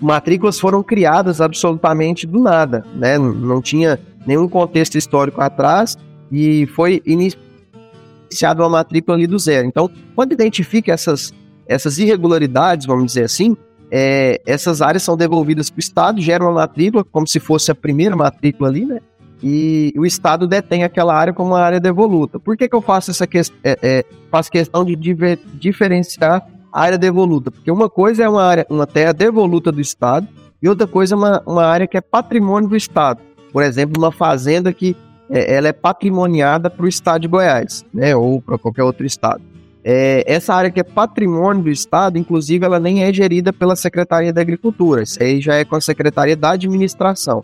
matrículas 0.00 0.58
foram 0.58 0.82
criadas 0.82 1.40
absolutamente 1.40 2.26
do 2.26 2.40
nada, 2.40 2.84
né? 2.94 3.18
Não 3.18 3.60
tinha 3.60 3.98
nenhum 4.26 4.48
contexto 4.48 4.96
histórico 4.96 5.40
atrás 5.40 5.96
e 6.30 6.66
foi 6.68 7.02
iniciada 7.04 8.62
uma 8.62 8.68
matrícula 8.68 9.16
ali 9.16 9.26
do 9.26 9.38
zero. 9.38 9.66
Então, 9.66 9.90
quando 10.14 10.32
identifica 10.32 10.92
essas, 10.92 11.32
essas 11.66 11.98
irregularidades, 11.98 12.86
vamos 12.86 13.06
dizer 13.06 13.24
assim, 13.24 13.56
é, 13.90 14.40
essas 14.46 14.80
áreas 14.80 15.02
são 15.02 15.16
devolvidas 15.16 15.68
para 15.68 15.78
o 15.78 15.80
Estado, 15.80 16.20
geram 16.20 16.46
uma 16.46 16.52
matrícula, 16.52 17.04
como 17.04 17.26
se 17.26 17.40
fosse 17.40 17.70
a 17.70 17.74
primeira 17.74 18.14
matrícula 18.14 18.68
ali, 18.68 18.84
né? 18.84 19.00
E 19.42 19.92
o 19.96 20.04
Estado 20.04 20.46
detém 20.46 20.84
aquela 20.84 21.14
área 21.14 21.32
como 21.32 21.50
uma 21.50 21.60
área 21.60 21.80
devoluta. 21.80 22.38
Por 22.38 22.56
que, 22.56 22.68
que 22.68 22.76
eu 22.76 22.82
faço 22.82 23.10
essa 23.10 23.26
que, 23.26 23.38
é, 23.38 23.42
é, 23.64 24.04
faço 24.30 24.50
questão 24.50 24.84
de 24.84 24.94
diver, 24.94 25.38
diferenciar 25.54 26.46
área 26.72 26.98
devoluta, 26.98 27.50
porque 27.50 27.70
uma 27.70 27.88
coisa 27.88 28.24
é 28.24 28.28
uma 28.28 28.42
área, 28.42 28.66
uma 28.70 28.86
terra 28.86 29.12
devoluta 29.12 29.72
do 29.72 29.80
Estado 29.80 30.26
e 30.62 30.68
outra 30.68 30.86
coisa 30.86 31.14
é 31.14 31.18
uma, 31.18 31.42
uma 31.46 31.64
área 31.64 31.86
que 31.86 31.96
é 31.96 32.00
patrimônio 32.00 32.68
do 32.68 32.76
Estado. 32.76 33.20
Por 33.52 33.62
exemplo, 33.62 34.00
uma 34.00 34.12
fazenda 34.12 34.72
que 34.72 34.96
é, 35.28 35.54
ela 35.54 35.68
é 35.68 35.72
patrimoniada 35.72 36.68
para 36.68 36.84
o 36.84 36.88
Estado 36.88 37.22
de 37.22 37.28
Goiás, 37.28 37.84
né, 37.92 38.14
ou 38.14 38.40
para 38.42 38.58
qualquer 38.58 38.82
outro 38.82 39.06
Estado. 39.06 39.42
É, 39.82 40.22
essa 40.26 40.54
área 40.54 40.70
que 40.70 40.80
é 40.80 40.84
patrimônio 40.84 41.62
do 41.62 41.70
Estado, 41.70 42.18
inclusive, 42.18 42.64
ela 42.64 42.78
nem 42.78 43.02
é 43.02 43.12
gerida 43.12 43.52
pela 43.52 43.74
Secretaria 43.74 44.32
da 44.32 44.40
Agricultura, 44.40 45.02
isso 45.02 45.22
aí 45.22 45.40
já 45.40 45.54
é 45.54 45.64
com 45.64 45.76
a 45.76 45.80
Secretaria 45.80 46.36
da 46.36 46.50
Administração. 46.50 47.42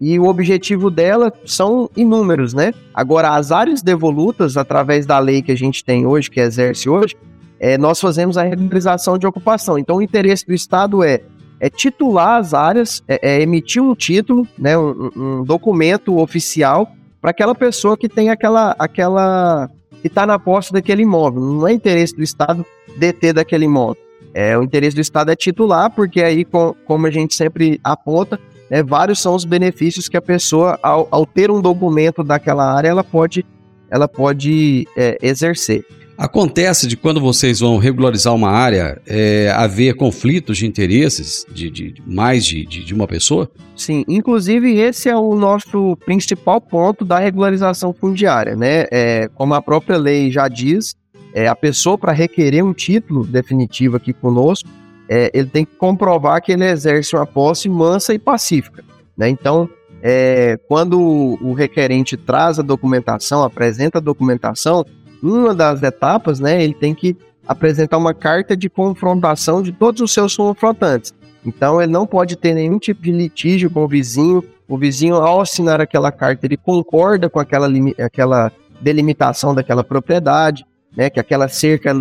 E 0.00 0.18
o 0.18 0.24
objetivo 0.24 0.90
dela 0.90 1.32
são 1.46 1.88
inúmeros, 1.96 2.52
né? 2.52 2.74
Agora, 2.92 3.30
as 3.30 3.50
áreas 3.50 3.80
devolutas, 3.80 4.56
através 4.56 5.06
da 5.06 5.18
lei 5.18 5.40
que 5.40 5.52
a 5.52 5.56
gente 5.56 5.82
tem 5.82 6.04
hoje, 6.04 6.30
que 6.30 6.38
exerce 6.38 6.88
hoje, 6.88 7.16
é, 7.58 7.78
nós 7.78 8.00
fazemos 8.00 8.36
a 8.36 8.42
regularização 8.42 9.18
de 9.18 9.26
ocupação. 9.26 9.78
Então, 9.78 9.96
o 9.96 10.02
interesse 10.02 10.46
do 10.46 10.54
Estado 10.54 11.02
é, 11.02 11.20
é 11.58 11.70
titular 11.70 12.38
as 12.38 12.54
áreas, 12.54 13.02
é, 13.08 13.36
é 13.36 13.42
emitir 13.42 13.82
um 13.82 13.94
título, 13.94 14.46
né, 14.58 14.76
um, 14.76 15.10
um 15.16 15.44
documento 15.44 16.18
oficial 16.18 16.90
para 17.20 17.30
aquela 17.30 17.54
pessoa 17.54 17.96
que 17.96 18.08
tem 18.08 18.30
aquela, 18.30 18.76
aquela 18.78 19.70
que 20.00 20.06
está 20.06 20.26
na 20.26 20.38
posse 20.38 20.72
daquele 20.72 21.02
imóvel. 21.02 21.40
Não 21.40 21.66
é 21.66 21.72
interesse 21.72 22.14
do 22.14 22.22
Estado 22.22 22.64
deter 22.96 23.32
daquele 23.32 23.64
imóvel. 23.64 24.02
É, 24.34 24.56
o 24.56 24.62
interesse 24.62 24.94
do 24.94 25.00
Estado 25.00 25.30
é 25.30 25.36
titular, 25.36 25.90
porque 25.90 26.20
aí, 26.22 26.44
com, 26.44 26.74
como 26.84 27.06
a 27.06 27.10
gente 27.10 27.34
sempre 27.34 27.80
aponta, 27.82 28.38
né, 28.70 28.82
vários 28.82 29.20
são 29.20 29.34
os 29.34 29.44
benefícios 29.44 30.08
que 30.08 30.16
a 30.16 30.20
pessoa, 30.22 30.78
ao, 30.82 31.08
ao 31.10 31.24
ter 31.24 31.50
um 31.50 31.60
documento 31.60 32.22
daquela 32.22 32.70
área, 32.70 32.88
ela 32.88 33.02
pode, 33.02 33.46
ela 33.90 34.06
pode 34.06 34.86
é, 34.94 35.16
exercer. 35.22 35.86
Acontece 36.18 36.86
de 36.86 36.96
quando 36.96 37.20
vocês 37.20 37.60
vão 37.60 37.76
regularizar 37.76 38.34
uma 38.34 38.50
área, 38.50 39.00
é, 39.06 39.52
haver 39.54 39.94
conflitos 39.94 40.56
de 40.56 40.66
interesses 40.66 41.44
de, 41.52 41.70
de 41.70 41.94
mais 42.06 42.44
de, 42.46 42.64
de, 42.64 42.82
de, 42.82 42.94
uma 42.94 43.06
pessoa? 43.06 43.50
Sim, 43.76 44.02
inclusive 44.08 44.78
esse 44.78 45.10
é 45.10 45.16
o 45.16 45.34
nosso 45.34 45.94
principal 46.06 46.58
ponto 46.58 47.04
da 47.04 47.18
regularização 47.18 47.92
fundiária, 47.92 48.56
né? 48.56 48.86
É, 48.90 49.28
como 49.34 49.52
a 49.52 49.60
própria 49.60 49.98
lei 49.98 50.30
já 50.30 50.48
diz, 50.48 50.94
é, 51.34 51.48
a 51.48 51.54
pessoa 51.54 51.98
para 51.98 52.12
requerer 52.12 52.64
um 52.64 52.72
título 52.72 53.26
definitivo 53.26 53.96
aqui 53.96 54.14
conosco, 54.14 54.68
é, 55.06 55.30
ele 55.34 55.48
tem 55.48 55.66
que 55.66 55.76
comprovar 55.76 56.40
que 56.40 56.52
ele 56.52 56.64
exerce 56.64 57.14
uma 57.14 57.26
posse 57.26 57.68
mansa 57.68 58.14
e 58.14 58.18
pacífica, 58.18 58.82
né? 59.14 59.28
Então, 59.28 59.68
é, 60.02 60.58
quando 60.66 60.98
o 60.98 61.52
requerente 61.52 62.16
traz 62.16 62.58
a 62.58 62.62
documentação, 62.62 63.42
apresenta 63.42 63.98
a 63.98 64.00
documentação, 64.00 64.84
uma 65.26 65.54
das 65.54 65.82
etapas, 65.82 66.40
né, 66.40 66.62
ele 66.62 66.74
tem 66.74 66.94
que 66.94 67.16
apresentar 67.46 67.96
uma 67.96 68.12
carta 68.12 68.56
de 68.56 68.68
confrontação 68.68 69.62
de 69.62 69.72
todos 69.72 70.00
os 70.00 70.12
seus 70.12 70.36
confrontantes. 70.36 71.14
Então, 71.44 71.80
ele 71.80 71.92
não 71.92 72.06
pode 72.06 72.36
ter 72.36 72.54
nenhum 72.54 72.78
tipo 72.78 73.02
de 73.02 73.12
litígio 73.12 73.70
com 73.70 73.84
o 73.84 73.88
vizinho. 73.88 74.42
O 74.68 74.76
vizinho, 74.76 75.14
ao 75.14 75.40
assinar 75.40 75.80
aquela 75.80 76.10
carta, 76.10 76.44
ele 76.44 76.56
concorda 76.56 77.30
com 77.30 77.38
aquela, 77.38 77.68
aquela 78.04 78.50
delimitação 78.80 79.54
daquela 79.54 79.84
propriedade, 79.84 80.66
né, 80.96 81.08
que 81.08 81.20
aquela 81.20 81.46
cerca 81.46 81.92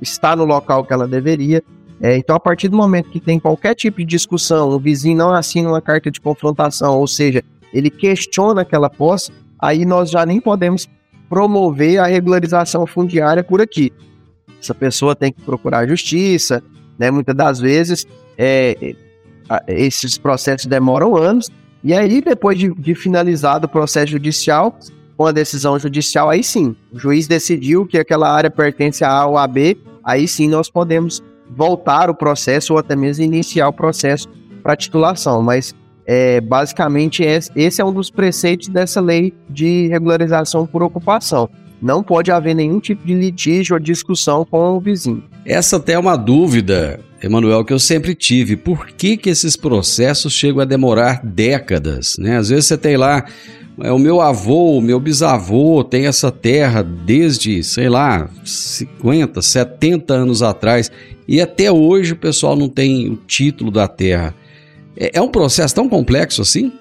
está 0.00 0.34
no 0.34 0.44
local 0.44 0.84
que 0.84 0.92
ela 0.92 1.06
deveria. 1.06 1.62
É, 2.00 2.16
então, 2.16 2.34
a 2.34 2.40
partir 2.40 2.68
do 2.68 2.76
momento 2.76 3.10
que 3.10 3.20
tem 3.20 3.38
qualquer 3.38 3.74
tipo 3.74 3.98
de 3.98 4.04
discussão, 4.04 4.70
o 4.70 4.78
vizinho 4.78 5.18
não 5.18 5.32
assina 5.32 5.68
uma 5.68 5.80
carta 5.80 6.10
de 6.10 6.20
confrontação, 6.20 6.98
ou 6.98 7.06
seja, 7.06 7.42
ele 7.72 7.90
questiona 7.90 8.62
aquela 8.62 8.88
posse, 8.88 9.30
aí 9.58 9.84
nós 9.84 10.10
já 10.10 10.24
nem 10.24 10.40
podemos 10.40 10.88
promover 11.28 11.98
a 11.98 12.06
regularização 12.06 12.86
fundiária 12.86 13.42
por 13.42 13.60
aqui. 13.60 13.92
Essa 14.60 14.74
pessoa 14.74 15.14
tem 15.14 15.32
que 15.32 15.42
procurar 15.42 15.80
a 15.80 15.86
justiça, 15.86 16.62
né? 16.98 17.10
Muitas 17.10 17.34
das 17.34 17.60
vezes 17.60 18.06
é, 18.38 18.94
esses 19.68 20.16
processos 20.16 20.66
demoram 20.66 21.16
anos, 21.16 21.50
e 21.82 21.92
aí, 21.92 22.22
depois 22.22 22.58
de, 22.58 22.72
de 22.72 22.94
finalizado 22.94 23.66
o 23.66 23.68
processo 23.68 24.12
judicial, 24.12 24.78
com 25.18 25.26
a 25.26 25.32
decisão 25.32 25.78
judicial, 25.78 26.30
aí 26.30 26.42
sim, 26.42 26.74
o 26.90 26.98
juiz 26.98 27.26
decidiu 27.26 27.86
que 27.86 27.98
aquela 27.98 28.30
área 28.32 28.50
pertence 28.50 29.04
a 29.04 29.46
B, 29.46 29.76
aí 30.02 30.26
sim 30.26 30.48
nós 30.48 30.70
podemos 30.70 31.22
voltar 31.50 32.08
o 32.08 32.14
processo 32.14 32.72
ou 32.72 32.78
até 32.78 32.96
mesmo 32.96 33.22
iniciar 33.22 33.68
o 33.68 33.72
processo 33.72 34.28
para 34.62 34.74
titulação. 34.74 35.42
Mas 35.42 35.74
é, 36.06 36.40
basicamente, 36.40 37.22
esse 37.22 37.80
é 37.80 37.84
um 37.84 37.92
dos 37.92 38.10
preceitos 38.10 38.68
dessa 38.68 39.00
lei 39.00 39.32
de 39.48 39.88
regularização 39.88 40.66
por 40.66 40.82
ocupação. 40.82 41.48
Não 41.80 42.02
pode 42.02 42.30
haver 42.30 42.54
nenhum 42.54 42.80
tipo 42.80 43.06
de 43.06 43.14
litígio 43.14 43.74
ou 43.74 43.80
discussão 43.80 44.44
com 44.44 44.76
o 44.76 44.80
vizinho. 44.80 45.24
Essa 45.44 45.76
até 45.76 45.92
é 45.92 45.98
uma 45.98 46.16
dúvida, 46.16 47.00
Emanuel, 47.22 47.64
que 47.64 47.72
eu 47.72 47.78
sempre 47.78 48.14
tive. 48.14 48.56
Por 48.56 48.86
que, 48.86 49.16
que 49.16 49.28
esses 49.28 49.56
processos 49.56 50.32
chegam 50.32 50.62
a 50.62 50.64
demorar 50.64 51.20
décadas? 51.22 52.16
Né? 52.18 52.36
Às 52.36 52.48
vezes 52.48 52.66
você 52.66 52.78
tem 52.78 52.96
lá 52.96 53.24
é, 53.80 53.90
o 53.90 53.98
meu 53.98 54.20
avô, 54.20 54.78
o 54.78 54.80
meu 54.80 55.00
bisavô 55.00 55.82
tem 55.82 56.06
essa 56.06 56.30
terra 56.30 56.82
desde, 56.82 57.62
sei 57.62 57.88
lá, 57.88 58.30
50, 58.44 59.42
70 59.42 60.14
anos 60.14 60.42
atrás 60.42 60.90
e 61.26 61.40
até 61.40 61.72
hoje 61.72 62.12
o 62.12 62.16
pessoal 62.16 62.54
não 62.54 62.68
tem 62.68 63.10
o 63.10 63.16
título 63.16 63.70
da 63.70 63.88
terra. 63.88 64.34
É, 64.96 65.18
é 65.18 65.22
um 65.22 65.28
processo 65.28 65.74
tão 65.74 65.88
complexo 65.88 66.42
assim? 66.42 66.72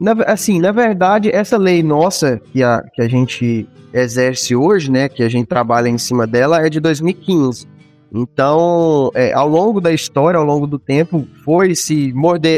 Na, 0.00 0.12
assim, 0.26 0.58
na 0.58 0.72
verdade, 0.72 1.30
essa 1.30 1.58
lei 1.58 1.82
nossa 1.82 2.40
que 2.52 2.62
a, 2.62 2.82
que 2.94 3.02
a 3.02 3.08
gente 3.08 3.68
exerce 3.92 4.56
hoje, 4.56 4.90
né, 4.90 5.08
que 5.08 5.22
a 5.22 5.28
gente 5.28 5.46
trabalha 5.46 5.88
em 5.88 5.98
cima 5.98 6.26
dela, 6.26 6.64
é 6.64 6.70
de 6.70 6.80
2015. 6.80 7.66
Então, 8.12 9.10
é, 9.14 9.32
ao 9.32 9.48
longo 9.48 9.80
da 9.80 9.92
história, 9.92 10.38
ao 10.38 10.44
longo 10.44 10.66
do 10.66 10.78
tempo, 10.78 11.26
foi 11.44 11.74
se 11.74 12.12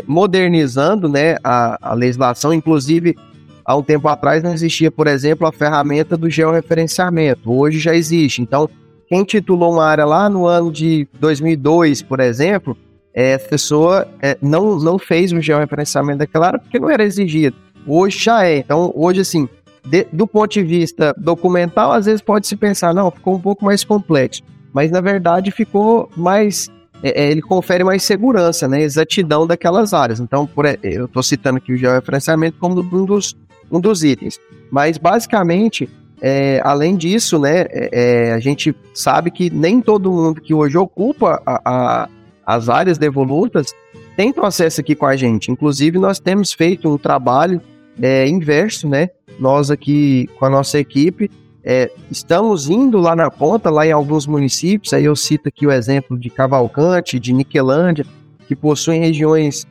modernizando 0.07 1.09
né, 1.09 1.37
a, 1.45 1.91
a 1.91 1.95
legislação, 1.95 2.55
inclusive 2.55 3.15
há 3.65 3.77
um 3.77 3.83
tempo 3.83 4.09
atrás 4.09 4.43
não 4.43 4.53
existia, 4.53 4.91
por 4.91 5.07
exemplo, 5.07 5.47
a 5.47 5.53
ferramenta 5.53 6.17
do 6.17 6.31
georreferenciamento. 6.31 7.53
Hoje 7.53 7.79
já 7.79 7.95
existe. 7.95 8.41
Então, 8.41 8.69
quem 9.07 9.25
titulou 9.25 9.75
uma 9.75 9.85
área 9.85 10.07
lá 10.07 10.29
no 10.29 10.47
ano 10.47 10.73
de 10.73 11.07
2002, 11.21 12.03
por 12.03 12.19
exemplo, 12.21 12.77
é, 13.15 13.35
a 13.35 13.39
pessoa 13.39 14.07
é, 14.21 14.37
não, 14.41 14.79
não 14.79 14.99
fez 14.99 15.33
o 15.33 15.41
georreferenciamento 15.41 16.19
daquela 16.19 16.47
área 16.49 16.59
porque 16.59 16.79
não 16.79 16.91
era 16.91 17.05
exigido. 17.05 17.57
Hoje 17.87 18.19
já 18.19 18.47
é. 18.47 18.59
Então, 18.59 18.93
hoje, 18.95 19.21
assim, 19.21 19.49
de, 19.85 20.07
do 20.13 20.27
ponto 20.27 20.53
de 20.53 20.63
vista 20.63 21.15
documental, 21.17 21.93
às 21.93 22.07
vezes 22.07 22.21
pode 22.23 22.47
se 22.47 22.57
pensar, 22.57 22.95
não, 22.95 23.11
ficou 23.11 23.35
um 23.35 23.41
pouco 23.41 23.65
mais 23.65 23.85
complexo 23.85 24.43
mas 24.73 24.91
na 24.91 25.01
verdade 25.01 25.51
ficou 25.51 26.09
mais. 26.17 26.71
É, 27.03 27.25
é, 27.25 27.31
ele 27.31 27.43
confere 27.43 27.83
mais 27.83 28.05
segurança, 28.05 28.69
né, 28.69 28.81
exatidão 28.83 29.47
daquelas 29.47 29.93
áreas. 29.93 30.21
Então, 30.21 30.47
por, 30.47 30.65
eu 30.83 31.07
estou 31.07 31.23
citando 31.23 31.59
aqui 31.59 31.73
o 31.73 31.77
georreferenciamento 31.77 32.57
como 32.61 32.81
um 32.81 33.05
dos, 33.05 33.37
um 33.71 33.81
dos 33.81 34.05
itens. 34.05 34.39
Mas, 34.71 34.99
basicamente, 34.99 35.91
é, 36.21 36.61
além 36.63 36.97
disso, 36.97 37.41
né, 37.41 37.67
é, 37.71 37.89
é, 37.93 38.33
a 38.33 38.39
gente 38.39 38.73
sabe 38.95 39.33
que 39.33 39.51
nem 39.51 39.81
todo 39.81 40.13
mundo 40.13 40.41
que 40.41 40.55
hoje 40.55 40.79
ocupa 40.79 41.43
a, 41.45 42.09
as 42.47 42.69
áreas 42.69 42.99
devolutas 42.99 43.75
tem 44.17 44.33
processo 44.33 44.81
aqui 44.81 44.95
com 44.95 45.07
a 45.07 45.17
gente. 45.17 45.51
Inclusive, 45.51 45.99
nós 45.99 46.19
temos 46.19 46.53
feito 46.53 46.89
um 46.93 46.99
trabalho 46.99 47.61
é, 48.01 48.27
inverso, 48.29 48.89
né? 48.89 49.11
Nós 49.39 49.71
aqui 49.71 50.29
com 50.39 50.45
a 50.45 50.51
nossa 50.51 50.79
equipe 50.79 51.31
é, 51.65 51.91
estamos 52.11 52.69
indo 52.69 52.99
lá 52.99 53.15
na 53.15 53.31
ponta, 53.31 53.71
lá 53.71 53.87
em 53.87 53.93
alguns 53.93 54.27
municípios, 54.27 54.93
aí 54.93 55.05
eu 55.05 55.15
cito 55.15 55.49
aqui 55.49 55.67
o 55.67 55.71
exemplo 55.71 56.19
de 56.19 56.29
Cavalcante, 56.29 57.21
de 57.21 57.33
Niquelândia, 57.33 58.05
que 58.49 58.57
possuem 58.57 59.01
regiões 59.01 59.65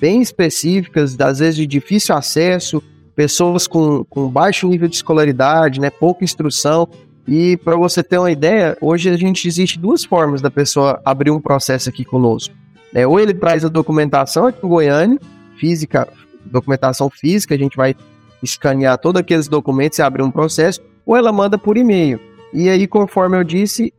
bem 0.00 0.20
específicas, 0.20 1.18
às 1.20 1.38
vezes 1.38 1.56
de 1.56 1.66
difícil 1.66 2.16
acesso, 2.16 2.82
pessoas 3.14 3.66
com, 3.66 4.04
com 4.04 4.28
baixo 4.28 4.68
nível 4.68 4.88
de 4.88 4.96
escolaridade, 4.96 5.80
né, 5.80 5.88
pouca 5.88 6.24
instrução. 6.24 6.88
E 7.28 7.56
para 7.56 7.76
você 7.76 8.02
ter 8.02 8.18
uma 8.18 8.30
ideia, 8.30 8.76
hoje 8.80 9.10
a 9.10 9.16
gente 9.16 9.48
existe 9.48 9.78
duas 9.78 10.04
formas 10.04 10.40
da 10.40 10.50
pessoa 10.50 11.00
abrir 11.04 11.30
um 11.30 11.40
processo 11.40 11.88
aqui 11.88 12.04
conosco. 12.04 12.54
É, 12.94 13.06
ou 13.06 13.18
ele 13.18 13.34
traz 13.34 13.64
a 13.64 13.68
documentação 13.68 14.46
aqui 14.46 14.64
em 14.64 14.68
Goiânia, 14.68 15.18
física, 15.58 16.08
documentação 16.44 17.10
física, 17.10 17.54
a 17.54 17.58
gente 17.58 17.76
vai 17.76 17.96
escanear 18.42 18.98
todos 18.98 19.20
aqueles 19.20 19.48
documentos 19.48 19.98
e 19.98 20.02
abrir 20.02 20.22
um 20.22 20.30
processo, 20.30 20.80
ou 21.04 21.16
ela 21.16 21.32
manda 21.32 21.58
por 21.58 21.76
e-mail. 21.76 22.20
E 22.52 22.68
aí, 22.68 22.86
conforme 22.86 23.36
eu 23.36 23.42
disse, 23.42 23.92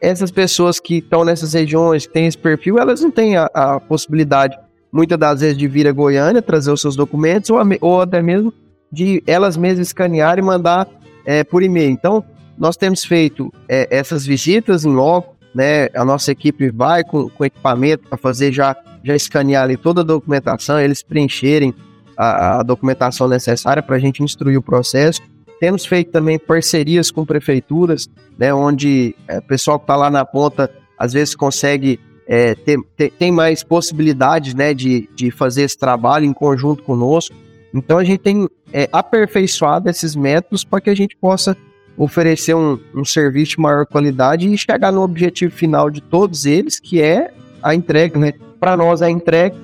essas 0.00 0.30
pessoas 0.30 0.80
que 0.80 0.96
estão 0.98 1.24
nessas 1.24 1.52
regiões, 1.52 2.06
que 2.06 2.12
têm 2.12 2.26
esse 2.26 2.36
perfil, 2.36 2.78
elas 2.78 3.00
não 3.00 3.10
têm 3.10 3.36
a, 3.36 3.48
a, 3.54 3.78
possibilidade, 3.78 4.58
muitas 4.92 5.18
das 5.18 5.40
vezes, 5.40 5.56
de 5.56 5.68
vir 5.68 5.86
a 5.86 5.92
Goiânia, 5.92 6.42
trazer 6.42 6.72
os 6.72 6.80
seus 6.80 6.96
documentos, 6.96 7.48
ou, 7.50 7.58
ou 7.80 8.00
até 8.00 8.20
mesmo 8.20 8.52
de 8.90 9.22
elas 9.26 9.56
mesmas 9.56 9.86
escanear 9.86 10.38
e 10.38 10.42
mandar 10.42 10.88
é, 11.24 11.44
por 11.44 11.62
e-mail. 11.62 11.90
Então, 11.90 12.24
nós 12.56 12.76
temos 12.76 13.04
feito 13.04 13.52
é, 13.68 13.88
essas 13.90 14.24
visitas 14.26 14.84
em 14.84 14.92
loco, 14.92 15.36
né? 15.54 15.86
A 15.94 16.04
nossa 16.04 16.32
equipe 16.32 16.70
vai 16.70 17.04
com, 17.04 17.28
com 17.28 17.44
equipamento 17.44 18.08
para 18.08 18.16
fazer 18.16 18.52
já, 18.52 18.76
já 19.02 19.14
escanear 19.14 19.64
ali 19.64 19.76
toda 19.76 20.00
a 20.00 20.04
documentação, 20.04 20.80
eles 20.80 21.02
preencherem 21.02 21.74
a, 22.16 22.60
a 22.60 22.62
documentação 22.62 23.28
necessária 23.28 23.82
para 23.82 23.96
a 23.96 23.98
gente 23.98 24.22
instruir 24.22 24.58
o 24.58 24.62
processo. 24.62 25.20
Temos 25.60 25.86
feito 25.86 26.10
também 26.10 26.38
parcerias 26.38 27.10
com 27.10 27.24
prefeituras, 27.24 28.08
né, 28.38 28.52
onde 28.52 29.14
é, 29.28 29.38
o 29.38 29.42
pessoal 29.42 29.78
que 29.78 29.84
está 29.84 29.96
lá 29.96 30.10
na 30.10 30.24
ponta 30.24 30.70
às 30.98 31.12
vezes 31.12 31.34
consegue 31.34 32.00
é, 32.26 32.54
ter, 32.54 32.78
ter, 32.96 33.10
tem 33.10 33.30
mais 33.30 33.62
possibilidades 33.62 34.54
né, 34.54 34.72
de, 34.72 35.08
de 35.14 35.30
fazer 35.30 35.62
esse 35.62 35.76
trabalho 35.76 36.24
em 36.24 36.32
conjunto 36.32 36.82
conosco. 36.82 37.34
Então 37.74 37.98
a 37.98 38.04
gente 38.04 38.20
tem 38.20 38.48
é, 38.72 38.88
aperfeiçoado 38.92 39.88
esses 39.88 40.14
métodos 40.14 40.64
para 40.64 40.80
que 40.80 40.90
a 40.90 40.94
gente 40.94 41.16
possa 41.16 41.56
oferecer 41.96 42.54
um, 42.54 42.78
um 42.94 43.04
serviço 43.04 43.56
de 43.56 43.60
maior 43.60 43.86
qualidade 43.86 44.52
e 44.52 44.56
chegar 44.56 44.92
no 44.92 45.02
objetivo 45.02 45.54
final 45.54 45.90
de 45.90 46.00
todos 46.00 46.46
eles, 46.46 46.80
que 46.80 47.00
é 47.00 47.32
a 47.62 47.74
entrega. 47.74 48.18
Né? 48.18 48.32
Para 48.58 48.76
nós, 48.76 49.02
a 49.02 49.10
entrega 49.10 49.56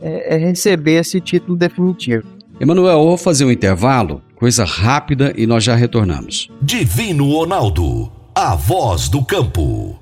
é, 0.00 0.34
é 0.34 0.38
receber 0.38 1.00
esse 1.00 1.20
título 1.20 1.56
definitivo. 1.56 2.26
Emanuel, 2.60 2.98
eu 2.98 3.04
vou 3.04 3.18
fazer 3.18 3.44
um 3.44 3.50
intervalo 3.50 4.22
Coisa 4.42 4.64
rápida 4.64 5.32
e 5.36 5.46
nós 5.46 5.62
já 5.62 5.76
retornamos. 5.76 6.48
Divino 6.60 7.30
Ronaldo, 7.30 8.10
a 8.34 8.56
voz 8.56 9.08
do 9.08 9.24
campo. 9.24 10.01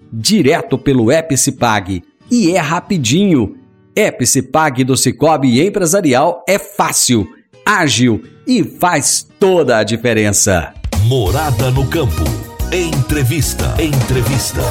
direto 0.11 0.77
pelo 0.77 1.11
Epicipag. 1.11 2.03
E 2.29 2.51
é 2.51 2.59
rapidinho. 2.59 3.57
Epicipag 3.95 4.83
do 4.83 4.95
Cicobi 4.95 5.61
Empresarial 5.65 6.43
é 6.47 6.57
fácil 6.57 7.27
ágil 7.65 8.23
e 8.45 8.63
faz 8.63 9.27
toda 9.39 9.77
a 9.77 9.83
diferença. 9.83 10.73
Morada 11.05 11.71
no 11.71 11.87
campo. 11.87 12.23
Entrevista. 12.71 13.75
Entrevista. 13.81 14.61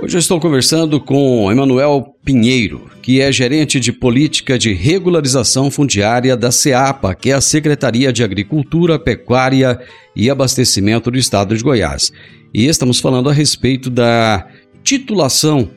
Hoje 0.00 0.16
eu 0.16 0.20
estou 0.20 0.38
conversando 0.38 1.00
com 1.00 1.50
Emanuel 1.50 2.14
Pinheiro, 2.24 2.88
que 3.02 3.20
é 3.20 3.32
gerente 3.32 3.80
de 3.80 3.92
política 3.92 4.56
de 4.56 4.72
regularização 4.72 5.72
fundiária 5.72 6.36
da 6.36 6.52
SEAPA, 6.52 7.16
que 7.16 7.30
é 7.30 7.34
a 7.34 7.40
Secretaria 7.40 8.12
de 8.12 8.22
Agricultura, 8.22 8.96
Pecuária 8.96 9.80
e 10.14 10.30
Abastecimento 10.30 11.10
do 11.10 11.18
Estado 11.18 11.56
de 11.56 11.64
Goiás. 11.64 12.12
E 12.54 12.66
estamos 12.66 13.00
falando 13.00 13.28
a 13.28 13.32
respeito 13.32 13.90
da 13.90 14.46
titulação 14.84 15.68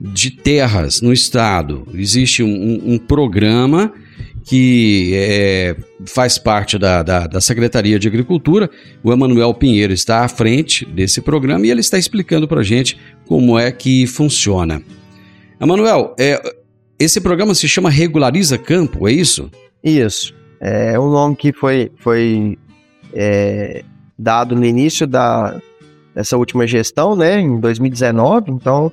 de 0.00 0.32
terras 0.32 1.00
no 1.00 1.12
estado. 1.12 1.86
Existe 1.94 2.42
um, 2.42 2.48
um, 2.48 2.94
um 2.94 2.98
programa 2.98 3.92
que 4.48 5.10
é, 5.14 5.76
faz 6.06 6.38
parte 6.38 6.78
da, 6.78 7.02
da, 7.02 7.26
da, 7.26 7.38
Secretaria 7.38 7.98
de 7.98 8.08
Agricultura. 8.08 8.70
O 9.04 9.12
Emanuel 9.12 9.52
Pinheiro 9.52 9.92
está 9.92 10.24
à 10.24 10.28
frente 10.28 10.86
desse 10.86 11.20
programa 11.20 11.66
e 11.66 11.70
ele 11.70 11.80
está 11.80 11.98
explicando 11.98 12.48
para 12.48 12.60
a 12.60 12.64
gente 12.64 12.98
como 13.26 13.58
é 13.58 13.70
que 13.70 14.06
funciona. 14.06 14.80
Emanuel, 15.60 16.14
é, 16.18 16.40
esse 16.98 17.20
programa 17.20 17.54
se 17.54 17.68
chama 17.68 17.90
Regulariza 17.90 18.56
Campo, 18.56 19.06
é 19.06 19.12
isso? 19.12 19.50
Isso. 19.84 20.34
É 20.62 20.98
um 20.98 21.10
nome 21.10 21.36
que 21.36 21.52
foi, 21.52 21.92
foi 21.98 22.56
é, 23.12 23.84
dado 24.18 24.56
no 24.56 24.64
início 24.64 25.06
da, 25.06 25.60
dessa 26.14 26.38
última 26.38 26.66
gestão, 26.66 27.14
né, 27.14 27.38
em 27.38 27.60
2019. 27.60 28.50
Então, 28.50 28.90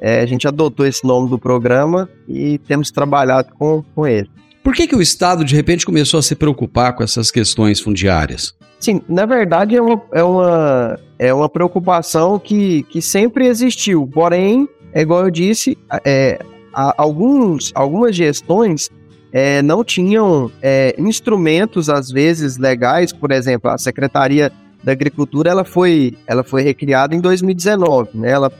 é, 0.00 0.20
a 0.20 0.26
gente 0.26 0.48
adotou 0.48 0.84
esse 0.84 1.06
nome 1.06 1.30
do 1.30 1.38
programa 1.38 2.08
e 2.28 2.58
temos 2.58 2.90
trabalhado 2.90 3.54
com, 3.56 3.84
com 3.94 4.04
ele. 4.04 4.28
Por 4.66 4.74
que, 4.74 4.88
que 4.88 4.96
o 4.96 5.00
Estado, 5.00 5.44
de 5.44 5.54
repente, 5.54 5.86
começou 5.86 6.18
a 6.18 6.22
se 6.24 6.34
preocupar 6.34 6.92
com 6.92 7.04
essas 7.04 7.30
questões 7.30 7.78
fundiárias? 7.78 8.52
Sim, 8.80 9.00
na 9.08 9.24
verdade 9.24 9.76
é 9.76 9.80
uma, 9.80 10.02
é 10.10 10.24
uma, 10.24 10.98
é 11.20 11.32
uma 11.32 11.48
preocupação 11.48 12.36
que, 12.36 12.82
que 12.90 13.00
sempre 13.00 13.46
existiu, 13.46 14.10
porém, 14.12 14.68
é 14.92 15.02
igual 15.02 15.24
eu 15.24 15.30
disse, 15.30 15.78
é, 16.04 16.40
alguns, 16.72 17.70
algumas 17.76 18.16
gestões 18.16 18.90
é, 19.32 19.62
não 19.62 19.84
tinham 19.84 20.50
é, 20.60 20.96
instrumentos, 20.98 21.88
às 21.88 22.10
vezes, 22.10 22.56
legais, 22.56 23.12
por 23.12 23.30
exemplo, 23.30 23.70
a 23.70 23.78
Secretaria 23.78 24.50
da 24.82 24.90
Agricultura 24.90 25.48
ela 25.48 25.64
foi, 25.64 26.18
ela 26.26 26.42
foi 26.42 26.62
recriada 26.62 27.14
em 27.14 27.20
2019, 27.20 28.10
né? 28.14 28.32
ela, 28.32 28.52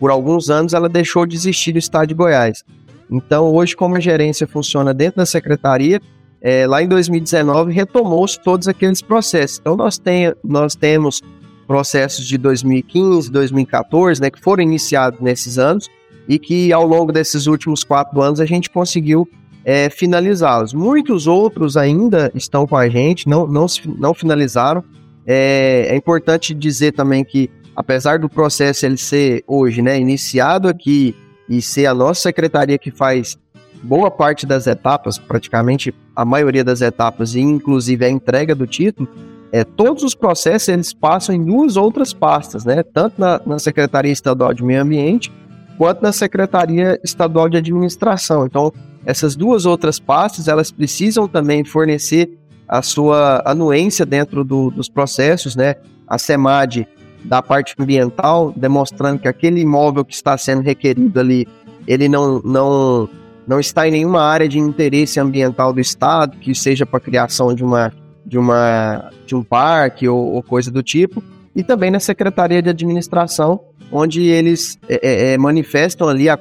por 0.00 0.10
alguns 0.10 0.48
anos 0.48 0.72
ela 0.72 0.88
deixou 0.88 1.26
de 1.26 1.36
existir 1.36 1.74
no 1.74 1.78
estado 1.78 2.06
de 2.06 2.14
Goiás. 2.14 2.64
Então, 3.12 3.52
hoje, 3.52 3.76
como 3.76 3.96
a 3.96 4.00
gerência 4.00 4.46
funciona 4.46 4.94
dentro 4.94 5.18
da 5.18 5.26
secretaria, 5.26 6.00
é, 6.40 6.66
lá 6.66 6.82
em 6.82 6.88
2019 6.88 7.72
retomou-se 7.72 8.40
todos 8.40 8.66
aqueles 8.66 9.02
processos. 9.02 9.58
Então, 9.60 9.76
nós, 9.76 9.98
tem, 9.98 10.32
nós 10.42 10.74
temos 10.74 11.22
processos 11.66 12.26
de 12.26 12.38
2015, 12.38 13.30
2014, 13.30 14.20
né, 14.20 14.30
que 14.30 14.40
foram 14.40 14.62
iniciados 14.62 15.20
nesses 15.20 15.58
anos, 15.58 15.88
e 16.26 16.38
que 16.38 16.72
ao 16.72 16.86
longo 16.86 17.12
desses 17.12 17.46
últimos 17.46 17.84
quatro 17.84 18.20
anos 18.22 18.40
a 18.40 18.46
gente 18.46 18.70
conseguiu 18.70 19.28
é, 19.64 19.90
finalizá-los. 19.90 20.72
Muitos 20.72 21.26
outros 21.26 21.76
ainda 21.76 22.32
estão 22.34 22.66
com 22.66 22.76
a 22.76 22.88
gente, 22.88 23.28
não, 23.28 23.46
não, 23.46 23.66
não 23.98 24.14
finalizaram. 24.14 24.82
É, 25.26 25.88
é 25.90 25.96
importante 25.96 26.54
dizer 26.54 26.92
também 26.92 27.24
que, 27.24 27.50
apesar 27.76 28.18
do 28.18 28.28
processo 28.28 28.86
ele 28.86 28.96
ser 28.96 29.44
hoje 29.46 29.82
né, 29.82 30.00
iniciado 30.00 30.68
aqui 30.68 31.14
e 31.52 31.60
ser 31.60 31.84
a 31.84 31.92
nossa 31.92 32.22
secretaria 32.22 32.78
que 32.78 32.90
faz 32.90 33.36
boa 33.82 34.10
parte 34.10 34.46
das 34.46 34.66
etapas, 34.66 35.18
praticamente 35.18 35.94
a 36.16 36.24
maioria 36.24 36.64
das 36.64 36.80
etapas, 36.80 37.34
e 37.34 37.40
inclusive 37.40 38.06
a 38.06 38.08
entrega 38.08 38.54
do 38.54 38.66
título, 38.66 39.06
é, 39.52 39.62
todos 39.62 40.02
os 40.02 40.14
processos 40.14 40.68
eles 40.68 40.94
passam 40.94 41.34
em 41.34 41.44
duas 41.44 41.76
outras 41.76 42.14
pastas, 42.14 42.64
né? 42.64 42.82
Tanto 42.82 43.20
na, 43.20 43.38
na 43.44 43.58
Secretaria 43.58 44.10
Estadual 44.10 44.54
de 44.54 44.64
Meio 44.64 44.80
Ambiente 44.80 45.30
quanto 45.76 46.00
na 46.00 46.10
Secretaria 46.10 46.98
Estadual 47.04 47.50
de 47.50 47.58
Administração. 47.58 48.46
Então, 48.46 48.72
essas 49.04 49.36
duas 49.36 49.66
outras 49.66 49.98
pastas 49.98 50.48
elas 50.48 50.70
precisam 50.70 51.28
também 51.28 51.64
fornecer 51.64 52.30
a 52.66 52.80
sua 52.80 53.42
anuência 53.44 54.06
dentro 54.06 54.42
do, 54.42 54.70
dos 54.70 54.88
processos, 54.88 55.54
né? 55.54 55.74
A 56.08 56.16
SEMAD 56.16 56.88
da 57.24 57.42
parte 57.42 57.74
ambiental, 57.78 58.52
demonstrando 58.56 59.20
que 59.20 59.28
aquele 59.28 59.60
imóvel 59.60 60.04
que 60.04 60.14
está 60.14 60.36
sendo 60.36 60.62
requerido 60.62 61.18
ali, 61.18 61.46
ele 61.86 62.08
não, 62.08 62.40
não, 62.42 63.08
não 63.46 63.60
está 63.60 63.86
em 63.86 63.90
nenhuma 63.90 64.22
área 64.22 64.48
de 64.48 64.58
interesse 64.58 65.18
ambiental 65.20 65.72
do 65.72 65.80
Estado, 65.80 66.36
que 66.38 66.54
seja 66.54 66.84
para 66.84 66.98
a 66.98 67.00
criação 67.00 67.54
de 67.54 67.64
uma 67.64 67.92
de, 68.24 68.38
uma, 68.38 69.10
de 69.26 69.34
um 69.34 69.42
parque 69.42 70.08
ou, 70.08 70.34
ou 70.34 70.42
coisa 70.42 70.70
do 70.70 70.82
tipo, 70.82 71.22
e 71.54 71.62
também 71.62 71.90
na 71.90 72.00
Secretaria 72.00 72.62
de 72.62 72.70
Administração, 72.70 73.60
onde 73.90 74.22
eles 74.22 74.78
é, 74.88 75.00
é, 75.02 75.32
é 75.34 75.38
manifestam 75.38 76.08
ali 76.08 76.28
a 76.28 76.38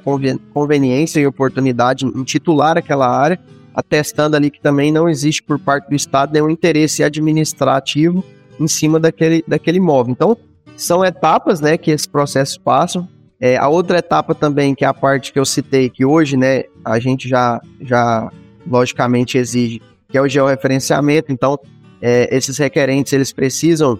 conveniência 0.53 1.19
e 1.19 1.27
oportunidade 1.27 2.05
em 2.05 2.23
titular 2.23 2.77
aquela 2.77 3.07
área, 3.07 3.39
atestando 3.73 4.35
ali 4.35 4.49
que 4.49 4.61
também 4.61 4.91
não 4.91 5.09
existe 5.09 5.43
por 5.43 5.59
parte 5.59 5.89
do 5.89 5.95
Estado 5.95 6.33
nenhum 6.33 6.49
interesse 6.49 7.03
administrativo 7.03 8.23
em 8.59 8.67
cima 8.67 8.99
daquele, 8.99 9.43
daquele 9.47 9.77
imóvel. 9.77 10.11
Então, 10.11 10.37
são 10.83 11.05
etapas 11.05 11.61
né, 11.61 11.77
que 11.77 11.91
esses 11.91 12.07
processos 12.07 12.57
passam. 12.57 13.07
É, 13.39 13.57
a 13.57 13.67
outra 13.67 13.99
etapa 13.99 14.35
também, 14.35 14.75
que 14.75 14.83
é 14.83 14.87
a 14.87 14.93
parte 14.93 15.31
que 15.31 15.39
eu 15.39 15.45
citei, 15.45 15.89
que 15.89 16.05
hoje 16.05 16.37
né, 16.37 16.63
a 16.83 16.99
gente 16.99 17.27
já, 17.27 17.59
já 17.81 18.31
logicamente 18.67 19.37
exige 19.37 19.81
que 20.09 20.17
é 20.17 20.21
o 20.21 20.27
georreferenciamento. 20.27 21.31
Então, 21.31 21.57
é, 22.01 22.35
esses 22.35 22.57
requerentes 22.57 23.13
eles 23.13 23.31
precisam 23.31 23.99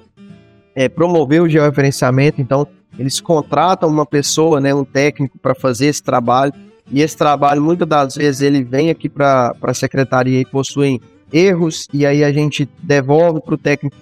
é, 0.75 0.89
promover 0.89 1.41
o 1.41 1.49
georreferenciamento. 1.49 2.41
Então, 2.41 2.67
eles 2.99 3.21
contratam 3.21 3.87
uma 3.87 4.05
pessoa, 4.05 4.59
né, 4.59 4.73
um 4.73 4.83
técnico, 4.83 5.39
para 5.39 5.55
fazer 5.55 5.87
esse 5.87 6.03
trabalho. 6.03 6.53
E 6.91 7.01
esse 7.01 7.15
trabalho, 7.15 7.61
muitas 7.61 7.87
das 7.87 8.15
vezes, 8.15 8.41
ele 8.41 8.63
vem 8.63 8.89
aqui 8.89 9.07
para 9.07 9.55
a 9.61 9.73
secretaria 9.73 10.41
e 10.41 10.45
possuem 10.45 10.99
erros, 11.31 11.87
e 11.93 12.05
aí 12.05 12.25
a 12.25 12.31
gente 12.33 12.67
devolve 12.83 13.39
para 13.39 13.55
o 13.55 13.57
técnico 13.57 13.95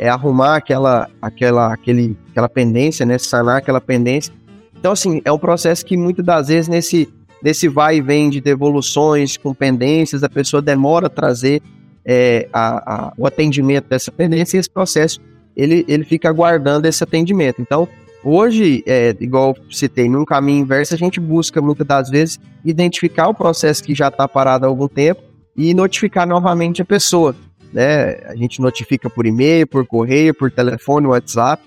é, 0.00 0.08
arrumar 0.08 0.56
aquela, 0.56 1.10
aquela, 1.20 1.74
aquele, 1.74 2.16
aquela 2.30 2.48
pendência, 2.48 3.04
né, 3.04 3.18
sanar 3.18 3.58
aquela 3.58 3.82
pendência. 3.82 4.32
Então, 4.78 4.92
assim, 4.92 5.20
é 5.26 5.30
um 5.30 5.38
processo 5.38 5.84
que 5.84 5.94
muitas 5.94 6.24
das 6.24 6.48
vezes 6.48 6.68
nesse 6.68 7.06
desse 7.42 7.68
vai 7.68 7.96
e 7.96 8.00
vem 8.02 8.28
de 8.28 8.40
devoluções 8.40 9.36
com 9.36 9.54
pendências, 9.54 10.22
a 10.22 10.28
pessoa 10.28 10.60
demora 10.60 11.06
a 11.06 11.10
trazer 11.10 11.62
é, 12.04 12.48
a, 12.52 13.08
a, 13.08 13.12
o 13.16 13.26
atendimento 13.26 13.88
dessa 13.88 14.10
pendência 14.10 14.56
e 14.56 14.60
esse 14.60 14.68
processo 14.68 15.20
ele, 15.56 15.84
ele 15.88 16.04
fica 16.04 16.28
aguardando 16.28 16.86
esse 16.86 17.02
atendimento. 17.02 17.60
Então, 17.60 17.88
hoje, 18.22 18.82
é, 18.86 19.14
igual 19.20 19.56
citei, 19.70 20.08
num 20.08 20.24
caminho 20.24 20.60
inverso, 20.60 20.94
a 20.94 20.98
gente 20.98 21.18
busca 21.18 21.60
muitas 21.62 21.86
das 21.86 22.10
vezes 22.10 22.38
identificar 22.64 23.28
o 23.28 23.34
processo 23.34 23.82
que 23.82 23.94
já 23.94 24.08
está 24.08 24.28
parado 24.28 24.64
há 24.64 24.68
algum 24.68 24.88
tempo 24.88 25.22
e 25.56 25.72
notificar 25.74 26.26
novamente 26.26 26.80
a 26.82 26.84
pessoa. 26.84 27.34
Né? 27.72 28.18
A 28.26 28.34
gente 28.34 28.60
notifica 28.60 29.08
por 29.08 29.26
e-mail, 29.26 29.66
por 29.66 29.86
correio, 29.86 30.34
por 30.34 30.50
telefone, 30.50 31.06
WhatsApp, 31.06 31.62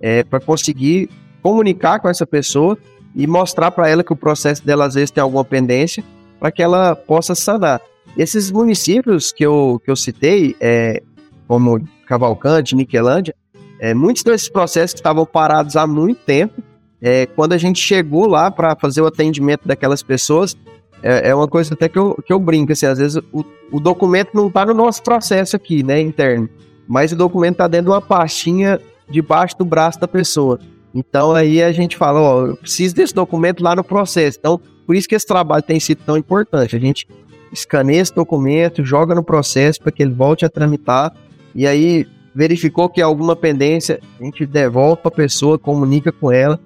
é, 0.00 0.22
para 0.22 0.40
conseguir 0.40 1.10
comunicar 1.42 2.00
com 2.00 2.08
essa 2.08 2.26
pessoa 2.26 2.78
e 3.14 3.26
mostrar 3.26 3.70
para 3.70 3.88
ela 3.88 4.04
que 4.04 4.12
o 4.12 4.16
processo 4.16 4.64
dela 4.64 4.86
às 4.86 4.94
vezes 4.94 5.10
tem 5.10 5.22
alguma 5.22 5.44
pendência 5.44 6.04
para 6.38 6.52
que 6.52 6.62
ela 6.62 6.94
possa 6.94 7.34
sanar. 7.34 7.80
Esses 8.16 8.50
municípios 8.50 9.32
que 9.32 9.44
eu, 9.44 9.80
que 9.84 9.90
eu 9.90 9.96
citei, 9.96 10.56
é, 10.60 11.02
como 11.46 11.80
Cavalcante, 12.06 12.74
Niquelândia, 12.74 13.34
é, 13.80 13.94
muitos 13.94 14.22
desses 14.22 14.48
processos 14.48 14.94
estavam 14.94 15.24
parados 15.24 15.76
há 15.76 15.86
muito 15.86 16.20
tempo. 16.24 16.62
É, 17.00 17.26
quando 17.26 17.52
a 17.52 17.58
gente 17.58 17.80
chegou 17.80 18.26
lá 18.26 18.50
para 18.50 18.74
fazer 18.74 19.00
o 19.00 19.06
atendimento 19.06 19.66
daquelas 19.66 20.02
pessoas, 20.02 20.56
é, 21.02 21.30
é, 21.30 21.34
uma 21.34 21.48
coisa 21.48 21.74
até 21.74 21.88
que 21.88 21.98
eu, 21.98 22.16
que 22.24 22.32
eu 22.32 22.38
brinco, 22.38 22.72
assim, 22.72 22.86
às 22.86 22.98
vezes 22.98 23.22
o, 23.32 23.44
o 23.70 23.80
documento 23.80 24.30
não 24.34 24.48
está 24.48 24.66
no 24.66 24.74
nosso 24.74 25.02
processo 25.02 25.56
aqui, 25.56 25.82
né, 25.82 26.00
interno, 26.00 26.48
mas 26.86 27.12
o 27.12 27.16
documento 27.16 27.52
está 27.52 27.68
dentro 27.68 27.86
de 27.86 27.90
uma 27.90 28.00
pastinha 28.00 28.80
debaixo 29.08 29.56
do 29.56 29.64
braço 29.64 30.00
da 30.00 30.08
pessoa. 30.08 30.58
Então 30.94 31.32
aí 31.32 31.62
a 31.62 31.72
gente 31.72 31.96
fala, 31.96 32.20
ó, 32.20 32.46
eu 32.46 32.56
preciso 32.56 32.94
desse 32.94 33.14
documento 33.14 33.62
lá 33.62 33.76
no 33.76 33.84
processo. 33.84 34.38
Então, 34.38 34.60
por 34.86 34.96
isso 34.96 35.08
que 35.08 35.14
esse 35.14 35.26
trabalho 35.26 35.62
tem 35.62 35.78
sido 35.78 36.02
tão 36.04 36.16
importante. 36.16 36.74
A 36.74 36.80
gente 36.80 37.06
escaneia 37.52 38.00
esse 38.00 38.14
documento, 38.14 38.84
joga 38.84 39.14
no 39.14 39.22
processo 39.22 39.80
para 39.80 39.92
que 39.92 40.02
ele 40.02 40.12
volte 40.12 40.44
a 40.44 40.48
tramitar 40.48 41.14
e 41.54 41.66
aí 41.66 42.06
verificou 42.34 42.88
que 42.88 43.02
alguma 43.02 43.34
pendência, 43.34 44.00
a 44.20 44.24
gente 44.24 44.46
devolve 44.46 45.02
para 45.02 45.08
a 45.08 45.14
pessoa, 45.14 45.58
comunica 45.58 46.12
com 46.12 46.30
ela. 46.30 46.58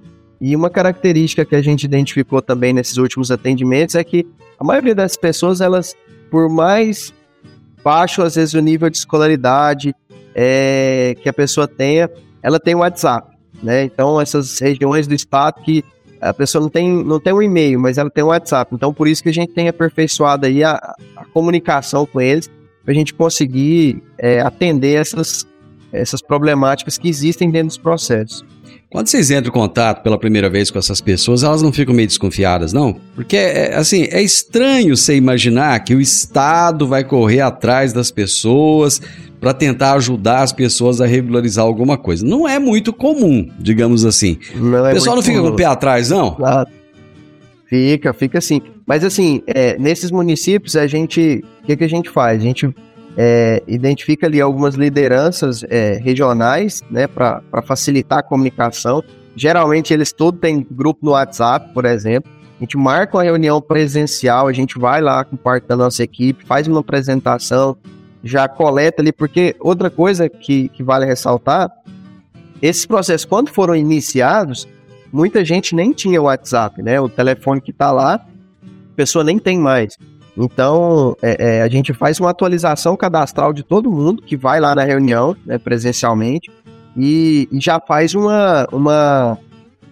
E 0.42 0.55
uma 0.55 0.68
característica 0.68 1.44
que 1.44 1.57
a 1.57 1.62
gente 1.62 1.85
identificou 1.85 2.42
também 2.42 2.74
nesses 2.74 2.98
últimos 2.98 3.31
atendimentos 3.31 3.94
é 3.94 4.05
que 4.05 4.26
a 4.59 4.64
maioria 4.64 4.94
das 4.94 5.16
pessoas, 5.16 5.62
elas, 5.62 5.96
por 6.31 6.50
mais 6.50 7.14
baixo 7.83 8.22
às 8.22 8.35
vezes 8.35 8.52
o 8.52 8.61
nível 8.61 8.90
de 8.90 8.98
escolaridade 8.98 9.94
é, 10.35 11.16
que 11.22 11.28
a 11.28 11.33
pessoa 11.33 11.66
tenha, 11.66 12.11
ela 12.42 12.61
tem 12.61 12.74
o 12.74 12.78
WhatsApp 12.78 13.33
né? 13.62 13.85
Então, 13.85 14.20
essas 14.20 14.59
regiões 14.59 15.07
do 15.07 15.14
estado 15.14 15.62
que 15.62 15.85
a 16.20 16.35
pessoa 16.35 16.62
não 16.62 16.68
tem, 16.68 16.88
não 17.05 17.20
tem 17.20 17.33
um 17.33 17.42
e-mail, 17.42 17.81
mas 17.81 17.98
ela 17.98 18.11
tem 18.11 18.22
um 18.22 18.28
WhatsApp. 18.28 18.74
Então, 18.74 18.92
por 18.92 19.09
isso 19.09 19.22
que 19.22 19.28
a 19.28 19.33
gente 19.33 19.52
tem 19.52 19.68
aperfeiçoado 19.68 20.46
aí 20.46 20.62
a, 20.62 20.94
a 21.16 21.24
comunicação 21.26 22.07
com 22.07 22.20
eles, 22.20 22.50
para 22.85 22.92
a 22.92 22.94
gente 22.94 23.14
conseguir 23.14 24.02
é, 24.18 24.40
atender 24.40 25.00
essas, 25.00 25.46
essas 25.92 26.20
problemáticas 26.20 26.98
que 26.98 27.09
existem 27.09 27.50
dentro 27.50 27.68
dos 27.68 27.78
processos. 27.78 28.44
Quando 28.92 29.07
vocês 29.07 29.31
entram 29.31 29.48
em 29.48 29.52
contato 29.52 30.02
pela 30.02 30.18
primeira 30.18 30.50
vez 30.50 30.70
com 30.70 30.78
essas 30.78 31.00
pessoas, 31.00 31.42
elas 31.42 31.62
não 31.62 31.72
ficam 31.72 31.94
meio 31.94 32.07
desconfiadas, 32.07 32.74
não? 32.74 32.94
Porque, 33.14 33.38
é, 33.38 33.74
assim, 33.74 34.07
é 34.11 34.20
estranho 34.20 34.94
você 34.94 35.16
imaginar 35.16 35.83
que 35.83 35.94
o 35.94 36.00
Estado 36.00 36.87
vai 36.87 37.02
correr 37.02 37.40
atrás 37.40 37.94
das 37.94 38.11
pessoas 38.11 39.00
para 39.40 39.55
tentar 39.55 39.94
ajudar 39.94 40.42
as 40.42 40.52
pessoas 40.52 41.00
a 41.00 41.07
regularizar 41.07 41.64
alguma 41.64 41.96
coisa. 41.96 42.22
Não 42.22 42.46
é 42.46 42.59
muito 42.59 42.92
comum, 42.92 43.48
digamos 43.59 44.05
assim. 44.05 44.37
Não 44.55 44.87
é 44.87 44.90
o 44.90 44.94
pessoal 44.94 45.16
não 45.16 45.22
fica 45.22 45.38
comum. 45.38 45.48
com 45.48 45.55
o 45.55 45.57
pé 45.57 45.64
atrás, 45.64 46.11
não? 46.11 46.35
Claro. 46.35 46.68
Fica, 47.66 48.12
fica 48.12 48.38
assim. 48.38 48.61
Mas 48.87 49.02
assim, 49.02 49.42
é, 49.46 49.78
nesses 49.78 50.11
municípios 50.11 50.76
a 50.76 50.87
gente, 50.87 51.42
o 51.62 51.66
que, 51.66 51.78
que 51.78 51.85
a 51.85 51.88
gente 51.88 52.11
faz? 52.11 52.38
A 52.38 52.44
gente 52.44 52.68
é, 53.16 53.62
identifica 53.66 54.27
ali 54.27 54.40
algumas 54.40 54.75
lideranças 54.75 55.64
é, 55.68 55.94
regionais, 56.03 56.83
né, 56.90 57.07
para 57.07 57.42
facilitar 57.64 58.18
a 58.18 58.22
comunicação. 58.22 59.03
Geralmente 59.37 59.92
eles 59.92 60.12
todos 60.12 60.40
têm 60.40 60.66
grupo 60.70 61.05
no 61.05 61.12
WhatsApp, 61.12 61.72
por 61.72 61.85
exemplo. 61.85 62.31
A 62.59 62.64
gente 62.64 62.77
marca 62.77 63.16
uma 63.16 63.22
reunião 63.22 63.61
presencial, 63.61 64.46
a 64.46 64.53
gente 64.53 64.79
vai 64.79 65.01
lá 65.01 65.25
com 65.25 65.37
parte 65.37 65.66
da 65.66 65.77
nossa 65.77 66.03
equipe, 66.03 66.46
faz 66.46 66.68
uma 66.68 66.81
apresentação, 66.81 67.77
já 68.22 68.46
coleta 68.46 69.03
ali, 69.03 69.12
porque 69.12 69.57
outra 69.59 69.90
coisa 69.90 70.29
que, 70.29 70.68
que 70.68 70.83
vale 70.83 71.05
ressaltar, 71.05 71.70
esses 72.61 72.87
processos, 72.87 73.25
quando 73.25 73.51
foram 73.51 73.75
iniciados, 73.75 74.68
muita 75.12 75.44
gente 75.44 75.75
nem 75.75 75.92
tinha 75.92 76.20
o 76.22 76.27
WhatsApp, 76.27 76.81
né? 76.81 77.01
O 77.01 77.09
telefone 77.09 77.61
que 77.61 77.72
está 77.72 77.90
lá, 77.90 78.14
a 78.14 78.94
pessoa 78.94 79.25
nem 79.25 79.38
tem 79.38 79.59
mais. 79.59 79.98
Então, 80.37 81.14
é, 81.21 81.59
é, 81.59 81.62
a 81.62 81.68
gente 81.68 81.92
faz 81.92 82.18
uma 82.18 82.31
atualização 82.31 82.97
cadastral 82.97 83.53
de 83.53 83.62
todo 83.62 83.90
mundo 83.90 84.23
que 84.23 84.37
vai 84.37 84.61
lá 84.61 84.75
na 84.75 84.83
reunião, 84.83 85.37
né, 85.45 85.59
presencialmente, 85.59 86.51
e, 86.97 87.49
e, 87.53 87.61
já 87.61 87.79
faz 87.81 88.14
uma. 88.14 88.66
uma 88.73 89.38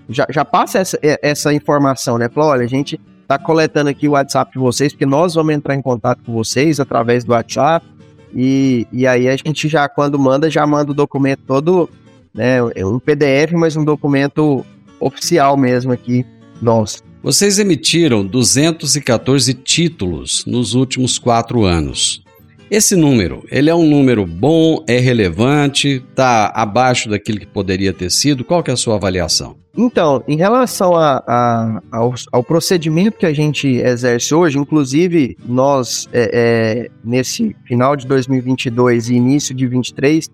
já, 0.08 0.26
já 0.28 0.44
passa 0.44 0.78
essa, 0.78 0.98
essa 1.02 1.52
informação, 1.52 2.18
né? 2.18 2.28
Fala, 2.28 2.52
olha, 2.52 2.64
a 2.64 2.68
gente 2.68 3.00
está 3.22 3.38
coletando 3.38 3.90
aqui 3.90 4.08
o 4.08 4.12
WhatsApp 4.12 4.52
de 4.52 4.58
vocês, 4.58 4.92
porque 4.92 5.06
nós 5.06 5.34
vamos 5.34 5.54
entrar 5.54 5.74
em 5.74 5.82
contato 5.82 6.22
com 6.24 6.32
vocês 6.32 6.80
através 6.80 7.22
do 7.22 7.32
WhatsApp, 7.32 7.86
e, 8.34 8.86
e 8.92 9.06
aí 9.06 9.28
a 9.28 9.36
gente 9.36 9.68
já, 9.68 9.88
quando 9.88 10.18
manda, 10.18 10.50
já 10.50 10.66
manda 10.66 10.90
o 10.90 10.94
documento 10.94 11.42
todo, 11.46 11.88
né? 12.34 12.62
Um 12.62 12.98
PDF, 12.98 13.52
mas 13.52 13.76
um 13.76 13.84
documento 13.84 14.64
oficial 14.98 15.56
mesmo 15.56 15.92
aqui, 15.92 16.24
nosso. 16.60 17.09
Vocês 17.22 17.58
emitiram 17.58 18.24
214 18.24 19.52
títulos 19.52 20.42
nos 20.46 20.72
últimos 20.72 21.18
quatro 21.18 21.64
anos. 21.64 22.22
Esse 22.70 22.96
número, 22.96 23.44
ele 23.50 23.68
é 23.68 23.74
um 23.74 23.86
número 23.86 24.24
bom, 24.24 24.82
é 24.88 24.98
relevante, 24.98 26.02
está 26.08 26.50
abaixo 26.54 27.10
daquilo 27.10 27.38
que 27.38 27.46
poderia 27.46 27.92
ter 27.92 28.10
sido? 28.10 28.42
Qual 28.42 28.62
que 28.62 28.70
é 28.70 28.74
a 28.74 28.76
sua 28.76 28.94
avaliação? 28.94 29.56
Então, 29.76 30.24
em 30.26 30.36
relação 30.36 30.96
a, 30.96 31.22
a, 31.26 31.82
ao, 31.92 32.14
ao, 32.32 32.42
procedimento 32.42 33.18
que 33.18 33.26
a 33.26 33.34
gente 33.34 33.68
exerce 33.68 34.34
hoje, 34.34 34.58
inclusive 34.58 35.36
nós, 35.44 36.08
é, 36.12 36.30
é, 36.32 36.90
nesse 37.04 37.54
final 37.66 37.96
de 37.96 38.06
2022 38.06 39.10
e 39.10 39.14
início 39.14 39.54
de 39.54 39.64
2023, 39.66 40.30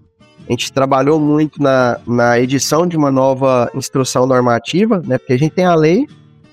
a 0.48 0.52
gente 0.52 0.72
trabalhou 0.72 1.18
muito 1.18 1.60
na, 1.60 1.98
na 2.06 2.38
edição 2.38 2.86
de 2.86 2.96
uma 2.96 3.10
nova 3.10 3.68
instrução 3.74 4.24
normativa, 4.24 5.02
né? 5.04 5.18
Porque 5.18 5.32
a 5.32 5.38
gente 5.38 5.52
tem 5.52 5.64
a 5.64 5.74
lei, 5.74 6.06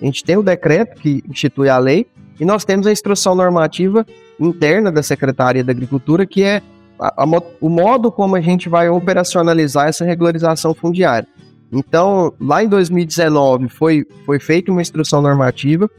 a 0.04 0.06
gente 0.06 0.24
tem 0.24 0.36
o 0.36 0.44
decreto 0.44 1.00
que 1.00 1.24
institui 1.30 1.70
a 1.70 1.78
lei, 1.78 2.06
e 2.38 2.44
nós 2.44 2.66
temos 2.66 2.86
a 2.86 2.92
instrução 2.92 3.34
normativa 3.36 4.06
interna 4.38 4.92
da 4.92 5.02
Secretaria 5.02 5.64
da 5.64 5.72
Agricultura, 5.72 6.26
que 6.26 6.44
é 6.44 6.62
a, 7.00 7.24
a, 7.24 7.42
o 7.62 7.70
modo 7.70 8.12
como 8.12 8.36
a 8.36 8.42
gente 8.42 8.68
vai 8.68 8.90
operacionalizar 8.90 9.88
essa 9.88 10.04
regularização 10.04 10.74
fundiária. 10.74 11.28
Então, 11.72 12.34
lá 12.40 12.62
em 12.62 12.68
2019 12.68 13.70
foi, 13.70 14.06
foi 14.26 14.40
feita 14.40 14.72
uma 14.72 14.82
instrução 14.82 15.22
normativa 15.22 15.90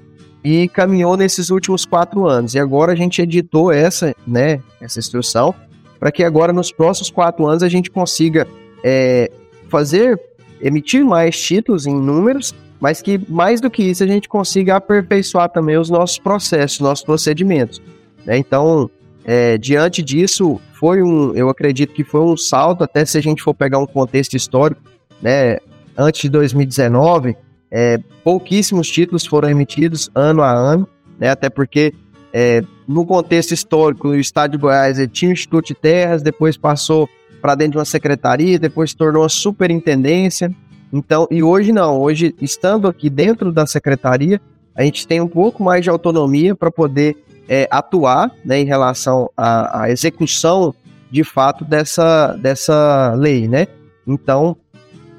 e 0.44 0.68
caminhou 0.68 1.16
nesses 1.16 1.48
últimos 1.48 1.86
quatro 1.86 2.28
anos. 2.28 2.54
E 2.54 2.58
agora 2.58 2.92
a 2.92 2.96
gente 2.96 3.22
editou 3.22 3.72
essa, 3.72 4.14
né, 4.26 4.60
essa 4.82 4.98
instrução 4.98 5.54
para 5.98 6.12
que 6.12 6.22
agora 6.22 6.52
nos 6.52 6.70
próximos 6.70 7.10
quatro 7.10 7.46
anos 7.46 7.62
a 7.62 7.68
gente 7.70 7.90
consiga 7.90 8.46
é, 8.84 9.30
fazer, 9.70 10.20
emitir 10.60 11.02
mais 11.04 11.40
títulos 11.40 11.86
em 11.86 11.94
números 11.94 12.54
mas 12.84 13.00
que 13.00 13.18
mais 13.30 13.62
do 13.62 13.70
que 13.70 13.82
isso 13.82 14.04
a 14.04 14.06
gente 14.06 14.28
consiga 14.28 14.76
aperfeiçoar 14.76 15.48
também 15.48 15.78
os 15.78 15.88
nossos 15.88 16.18
processos, 16.18 16.80
nossos 16.80 17.02
procedimentos. 17.02 17.80
Né? 18.26 18.36
Então, 18.36 18.90
é, 19.24 19.56
diante 19.56 20.02
disso, 20.02 20.60
foi 20.74 21.02
um, 21.02 21.32
eu 21.34 21.48
acredito 21.48 21.94
que 21.94 22.04
foi 22.04 22.20
um 22.20 22.36
salto, 22.36 22.84
até 22.84 23.02
se 23.06 23.16
a 23.16 23.22
gente 23.22 23.42
for 23.42 23.54
pegar 23.54 23.78
um 23.78 23.86
contexto 23.86 24.34
histórico, 24.34 24.82
né, 25.22 25.56
antes 25.96 26.20
de 26.20 26.28
2019, 26.28 27.34
é, 27.70 27.98
pouquíssimos 28.22 28.90
títulos 28.90 29.24
foram 29.24 29.48
emitidos 29.48 30.10
ano 30.14 30.42
a 30.42 30.52
ano, 30.52 30.86
né, 31.18 31.30
até 31.30 31.48
porque 31.48 31.94
é, 32.34 32.62
no 32.86 33.06
contexto 33.06 33.52
histórico, 33.52 34.08
o 34.08 34.14
estado 34.14 34.50
de 34.50 34.58
Goiás 34.58 34.98
tinha 35.10 35.30
o 35.30 35.32
Instituto 35.32 35.68
de 35.68 35.74
Terras, 35.74 36.22
depois 36.22 36.58
passou 36.58 37.08
para 37.40 37.54
dentro 37.54 37.72
de 37.72 37.78
uma 37.78 37.86
secretaria, 37.86 38.58
depois 38.58 38.90
se 38.90 38.96
tornou 38.96 39.22
uma 39.22 39.28
superintendência, 39.30 40.50
então, 40.96 41.26
e 41.28 41.42
hoje 41.42 41.72
não, 41.72 42.00
hoje 42.00 42.32
estando 42.40 42.86
aqui 42.86 43.10
dentro 43.10 43.50
da 43.50 43.66
secretaria, 43.66 44.40
a 44.76 44.84
gente 44.84 45.08
tem 45.08 45.20
um 45.20 45.26
pouco 45.26 45.60
mais 45.60 45.82
de 45.82 45.90
autonomia 45.90 46.54
para 46.54 46.70
poder 46.70 47.16
é, 47.48 47.66
atuar 47.68 48.30
né, 48.44 48.60
em 48.60 48.64
relação 48.64 49.28
à, 49.36 49.82
à, 49.82 49.90
execução 49.90 50.72
de 51.10 51.24
fato 51.24 51.64
dessa, 51.64 52.36
dessa 52.36 53.12
lei, 53.18 53.48
né? 53.48 53.66
Então, 54.06 54.56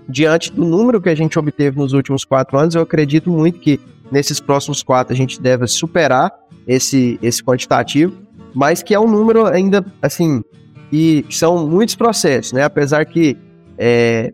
diante 0.07 0.49
do 0.49 0.63
número 0.63 1.01
que 1.01 1.09
a 1.09 1.15
gente 1.15 1.37
obteve 1.37 1.77
nos 1.77 1.91
últimos 1.91 2.23
quatro 2.23 2.57
anos, 2.57 2.73
eu 2.73 2.81
acredito 2.81 3.29
muito 3.29 3.59
que 3.59 3.77
nesses 4.09 4.39
próximos 4.39 4.81
quatro 4.81 5.13
a 5.13 5.17
gente 5.17 5.41
deve 5.41 5.67
superar 5.67 6.31
esse, 6.65 7.19
esse 7.21 7.43
quantitativo, 7.43 8.13
mas 8.53 8.81
que 8.81 8.93
é 8.93 8.99
um 8.99 9.11
número 9.11 9.45
ainda, 9.45 9.85
assim, 10.01 10.41
e 10.89 11.25
são 11.29 11.67
muitos 11.67 11.95
processos, 11.95 12.53
né? 12.53 12.63
Apesar 12.63 13.03
que 13.03 13.35
é, 13.77 14.33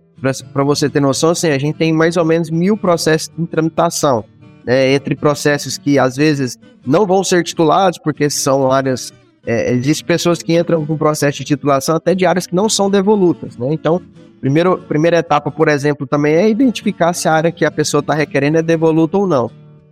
para 0.54 0.64
você 0.64 0.90
ter 0.90 1.00
noção, 1.00 1.32
assim, 1.32 1.50
a 1.50 1.58
gente 1.58 1.76
tem 1.76 1.92
mais 1.92 2.16
ou 2.16 2.24
menos 2.24 2.50
mil 2.50 2.78
processos 2.78 3.32
em 3.38 3.46
tramitação. 3.46 4.24
Né, 4.64 4.94
entre 4.94 5.16
processos 5.16 5.76
que 5.80 5.98
às 5.98 6.16
vezes 6.16 6.56
não 6.86 7.08
vão 7.08 7.24
ser 7.24 7.44
titulados, 7.44 7.98
porque 7.98 8.30
são 8.30 8.72
áreas. 8.72 9.12
É, 9.44 9.74
existem 9.74 10.06
pessoas 10.06 10.44
que 10.44 10.56
entram 10.56 10.86
com 10.86 10.96
processo 10.96 11.40
de 11.40 11.46
titulação 11.46 11.96
até 11.96 12.14
de 12.14 12.28
áreas 12.28 12.46
que 12.46 12.54
não 12.54 12.70
são 12.70 12.88
devolutas. 12.88 13.58
Né? 13.58 13.70
Então, 13.72 14.00
primeiro, 14.40 14.78
primeira 14.78 15.18
etapa, 15.18 15.50
por 15.50 15.68
exemplo, 15.68 16.06
também 16.06 16.36
é 16.36 16.48
identificar 16.48 17.12
se 17.14 17.28
a 17.28 17.34
área 17.34 17.52
que 17.52 17.66
a 17.66 17.72
pessoa 17.72 18.02
está 18.02 18.14
requerendo 18.14 18.60
é 18.60 18.62
devoluta 18.62 19.18
ou 19.18 19.26
não. 19.26 19.50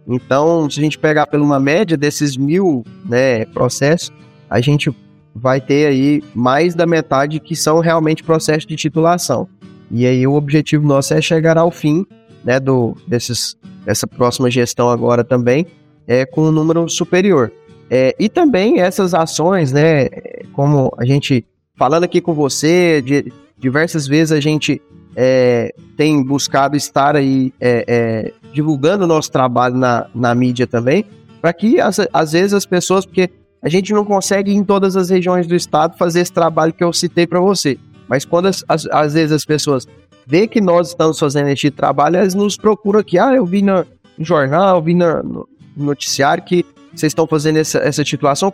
Então, 0.08 0.70
se 0.70 0.80
a 0.80 0.84
gente 0.84 1.00
pegar 1.00 1.26
pela 1.26 1.44
uma 1.44 1.60
média 1.60 1.98
desses 1.98 2.38
mil 2.38 2.84
né, 3.04 3.46
processos, 3.46 4.12
a 4.48 4.62
gente 4.62 4.96
vai 5.34 5.60
ter 5.60 5.88
aí 5.88 6.24
mais 6.36 6.76
da 6.76 6.86
metade 6.86 7.40
que 7.40 7.56
são 7.56 7.80
realmente 7.80 8.24
processos 8.24 8.68
de 8.68 8.76
titulação. 8.76 9.48
E 9.92 10.06
aí 10.06 10.26
o 10.26 10.34
objetivo 10.34 10.86
nosso 10.86 11.14
é 11.14 11.22
chegar 11.22 11.58
ao 11.58 11.72
fim, 11.72 12.06
né, 12.44 12.60
do, 12.60 12.96
desses, 13.08 13.58
dessa 13.86 14.08
próxima 14.08 14.50
gestão 14.50 14.90
agora 14.90 15.24
também, 15.24 15.66
é, 16.08 16.26
com 16.26 16.44
um 16.44 16.52
número 16.52 16.88
superior. 16.90 17.52
É, 17.90 18.16
e 18.20 18.30
também 18.30 18.80
essas 18.80 19.14
ações, 19.14 19.72
né, 19.72 20.08
como 20.54 20.94
a 20.98 21.06
gente, 21.06 21.46
falando 21.76 22.04
aqui 22.04 22.22
com 22.22 22.34
você, 22.34 23.02
de, 23.02 23.32
diversas 23.58 24.08
vezes 24.08 24.32
a 24.32 24.40
gente 24.40 24.82
é, 25.16 25.74
tem 25.98 26.24
buscado 26.24 26.78
estar 26.78 27.16
aí 27.16 27.52
é, 27.60 27.84
é, 27.88 28.34
divulgando 28.54 29.06
o 29.06 29.08
nosso 29.08 29.32
trabalho 29.32 29.76
na, 29.76 30.08
na 30.14 30.36
mídia 30.36 30.68
também, 30.68 31.04
para 31.42 31.52
que 31.52 31.80
às, 31.80 32.00
às 32.14 32.32
vezes 32.32 32.54
as 32.54 32.66
pessoas, 32.66 33.06
porque 33.06 33.30
a 33.62 33.70
gente 33.70 33.92
não 33.92 34.06
consegue 34.06 34.54
em 34.54 34.64
todas 34.64 34.96
as 34.96 35.10
regiões 35.10 35.48
do 35.48 35.56
estado 35.56 35.98
fazer 35.98 36.22
esse 36.22 36.32
trabalho 36.32 36.74
que 36.74 36.84
eu 36.84 36.94
citei 36.94 37.28
para 37.28 37.40
você. 37.40 37.78
Mas 38.10 38.26
quando 38.26 38.48
as, 38.48 38.66
as, 38.68 38.88
às 38.88 39.14
vezes 39.14 39.32
as 39.32 39.46
pessoas 39.46 39.88
vê 40.26 40.48
que 40.48 40.60
nós 40.60 40.90
estamos 40.90 41.20
fazendo 41.20 41.50
este 41.50 41.70
trabalho, 41.70 42.18
elas 42.18 42.34
nos 42.34 42.58
procuram 42.58 43.00
aqui. 43.00 43.20
Ah, 43.20 43.36
eu 43.36 43.46
vi 43.46 43.62
no, 43.62 43.86
jornal, 44.20 44.82
vi 44.82 44.96
no, 44.96 45.24
no 45.24 45.48
noticiário 45.78 46.44
que 46.44 46.66
vocês 46.94 47.12
estão 47.12 47.28
fazendo 47.28 47.58
essa, 47.58 47.78
essa 47.80 48.04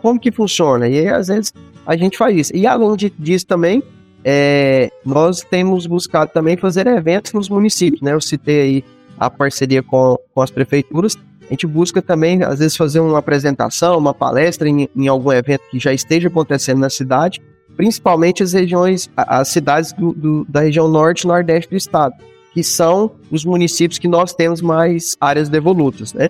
como 0.00 0.20
que 0.20 0.30
funciona? 0.30 0.86
E 0.86 0.98
aí, 0.98 1.08
às 1.08 1.28
vezes, 1.28 1.52
a 1.86 1.96
gente 1.96 2.18
faz 2.18 2.36
isso. 2.36 2.56
E 2.56 2.66
além 2.66 2.94
disso 3.18 3.46
também, 3.46 3.82
é, 4.22 4.90
nós 5.04 5.40
temos 5.40 5.86
buscado 5.86 6.30
também 6.32 6.56
fazer 6.56 6.86
eventos 6.86 7.32
nos 7.32 7.48
municípios, 7.48 8.02
né? 8.02 8.12
Eu 8.12 8.20
citei 8.20 8.60
aí 8.60 8.84
a 9.18 9.30
parceria 9.30 9.82
com, 9.82 10.18
com 10.34 10.42
as 10.42 10.50
prefeituras. 10.50 11.16
A 11.46 11.50
gente 11.50 11.66
busca 11.66 12.02
também, 12.02 12.42
às 12.42 12.58
vezes, 12.58 12.76
fazer 12.76 13.00
uma 13.00 13.18
apresentação, 13.18 13.96
uma 13.96 14.12
palestra 14.12 14.68
em, 14.68 14.88
em 14.94 15.08
algum 15.08 15.32
evento 15.32 15.62
que 15.70 15.78
já 15.78 15.92
esteja 15.92 16.28
acontecendo 16.28 16.78
na 16.78 16.90
cidade 16.90 17.40
principalmente 17.76 18.42
as 18.42 18.52
regiões, 18.52 19.10
as 19.16 19.48
cidades 19.48 19.92
do, 19.92 20.12
do, 20.12 20.46
da 20.48 20.60
região 20.60 20.88
norte 20.88 21.22
e 21.22 21.26
nordeste 21.26 21.70
do 21.70 21.76
estado, 21.76 22.14
que 22.52 22.62
são 22.62 23.12
os 23.30 23.44
municípios 23.44 23.98
que 23.98 24.08
nós 24.08 24.32
temos 24.32 24.60
mais 24.62 25.16
áreas 25.20 25.48
devolutas, 25.48 26.14
né? 26.14 26.28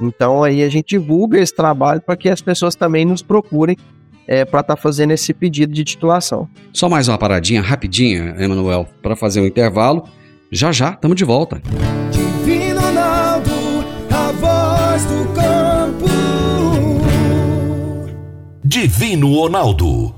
Então 0.00 0.42
aí 0.42 0.62
a 0.62 0.68
gente 0.68 0.98
divulga 0.98 1.38
esse 1.38 1.54
trabalho 1.54 2.00
para 2.00 2.16
que 2.16 2.28
as 2.28 2.40
pessoas 2.40 2.74
também 2.74 3.04
nos 3.04 3.20
procurem 3.20 3.76
é, 4.26 4.44
para 4.44 4.60
estar 4.60 4.76
tá 4.76 4.80
fazendo 4.80 5.12
esse 5.12 5.34
pedido 5.34 5.72
de 5.72 5.84
titulação. 5.84 6.48
Só 6.72 6.88
mais 6.88 7.08
uma 7.08 7.18
paradinha 7.18 7.60
rapidinha, 7.60 8.36
Emanuel, 8.38 8.88
para 9.02 9.16
fazer 9.16 9.40
um 9.40 9.46
intervalo. 9.46 10.08
Já 10.50 10.72
já, 10.72 10.90
estamos 10.90 11.16
de 11.16 11.24
volta. 11.24 11.60
Divino 12.10 12.80
Ronaldo, 12.80 13.50
a 14.10 14.32
voz 14.32 15.04
do 15.04 15.34
campo. 15.34 16.06
Divino 18.64 19.34
Ronaldo 19.34 20.17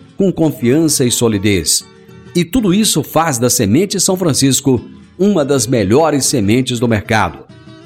com 0.21 0.31
confiança 0.31 1.03
e 1.03 1.11
solidez. 1.11 1.83
E 2.35 2.45
tudo 2.45 2.71
isso 2.71 3.01
faz 3.01 3.39
da 3.39 3.49
Semente 3.49 3.99
São 3.99 4.15
Francisco 4.15 4.79
uma 5.17 5.43
das 5.43 5.65
melhores 5.65 6.25
sementes 6.25 6.79
do 6.79 6.87
mercado. 6.87 7.39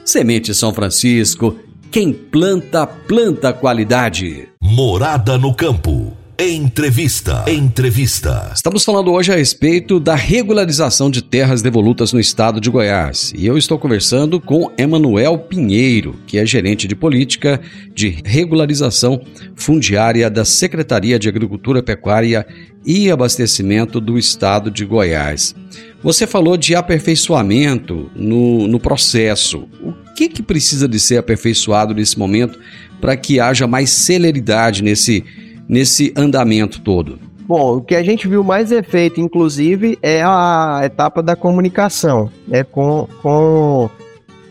Semente 0.04 0.54
São 0.54 0.74
Francisco, 0.74 1.56
quem 1.90 2.12
planta, 2.12 2.86
planta 2.86 3.54
qualidade. 3.54 4.50
Morada 4.62 5.38
no 5.38 5.56
campo. 5.56 6.05
Entrevista. 6.38 7.46
Entrevista. 7.48 8.52
Estamos 8.54 8.84
falando 8.84 9.10
hoje 9.10 9.32
a 9.32 9.38
respeito 9.38 10.02
da 10.02 10.16
regularização 10.16 11.10
de 11.10 11.22
terras 11.22 11.62
devolutas 11.62 12.12
no 12.12 12.20
estado 12.20 12.60
de 12.60 12.70
Goiás. 12.70 13.32
E 13.38 13.46
eu 13.46 13.58
estou 13.58 13.80
conversando 13.80 14.42
com 14.42 14.70
Emanuel 14.78 15.38
Pinheiro, 15.38 16.20
que 16.28 16.38
é 16.38 16.46
gerente 16.46 16.90
de 16.90 16.96
política 16.96 17.62
de 17.94 18.22
regularização 18.26 19.22
fundiária 19.56 20.30
da 20.30 20.44
Secretaria 20.44 21.18
de 21.18 21.30
Agricultura, 21.30 21.82
Pecuária 21.82 22.46
e 22.86 23.10
Abastecimento 23.10 24.02
do 24.02 24.18
estado 24.18 24.70
de 24.70 24.84
Goiás. 24.84 25.56
Você 26.04 26.28
falou 26.28 26.58
de 26.58 26.76
aperfeiçoamento 26.76 28.12
no, 28.14 28.68
no 28.68 28.80
processo. 28.80 29.70
O 29.82 29.94
que, 30.14 30.28
que 30.28 30.44
precisa 30.44 30.86
de 30.86 31.00
ser 31.00 31.16
aperfeiçoado 31.16 31.94
nesse 31.94 32.20
momento 32.20 32.60
para 33.00 33.16
que 33.16 33.40
haja 33.40 33.66
mais 33.66 33.90
celeridade 33.90 34.84
nesse 34.84 35.24
nesse 35.68 36.14
andamento 36.16 36.82
todo? 36.82 37.20
Bom, 37.48 37.78
o 37.78 37.82
que 37.82 37.96
a 37.96 38.04
gente 38.04 38.28
viu 38.28 38.44
mais 38.44 38.72
efeito, 38.72 39.22
inclusive, 39.22 40.00
é 40.02 40.24
a 40.24 40.82
etapa 40.84 41.22
da 41.22 41.36
comunicação 41.36 42.32
né, 42.48 42.64
com, 42.64 43.08
com 43.22 43.90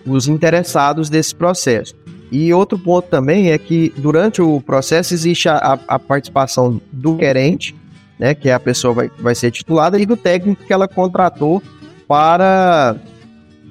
os 0.07 0.29
interessados 0.29 1.11
desse 1.11 1.35
processo. 1.35 1.94
E 2.31 2.53
outro 2.53 2.79
ponto 2.79 3.09
também 3.09 3.50
é 3.50 3.59
que 3.59 3.92
durante 3.96 4.40
o 4.40 4.61
processo 4.61 5.12
existe 5.12 5.48
a, 5.48 5.79
a 5.88 5.98
participação 5.98 6.81
do 6.92 7.16
querente, 7.16 7.74
né, 8.18 8.35
que 8.35 8.48
é 8.48 8.55
a 8.55 8.61
pessoa 8.61 8.94
vai, 8.94 9.11
vai 9.18 9.35
ser 9.35 9.50
titulada, 9.50 9.98
e 9.98 10.07
do 10.07 10.16
técnico 10.16 10.64
que 10.64 10.72
ela 10.72 10.87
contratou 10.87 11.61
para, 12.07 12.96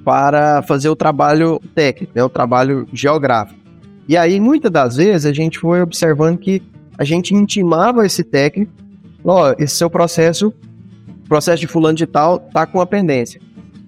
para 0.04 0.62
fazer 0.64 0.90
o 0.90 0.96
trabalho 0.96 1.62
técnico, 1.74 2.12
né, 2.14 2.24
o 2.24 2.30
trabalho 2.30 2.88
geográfico. 2.92 3.60
E 4.08 4.18
aí, 4.18 4.38
muitas 4.38 4.70
das 4.70 4.98
vezes, 4.98 5.26
a 5.26 5.32
gente 5.32 5.60
foi 5.60 5.82
observando 5.82 6.38
que 6.38 6.62
a 6.98 7.04
gente 7.04 7.34
intimava 7.34 8.06
esse 8.06 8.24
técnico, 8.24 8.72
ó, 9.24 9.54
esse 9.58 9.76
seu 9.76 9.90
processo, 9.90 10.54
processo 11.28 11.62
de 11.62 11.68
fulano 11.68 11.96
de 11.96 12.06
tal, 12.06 12.40
tá 12.40 12.66
com 12.66 12.80
a 12.80 12.86
pendência. 12.86 13.42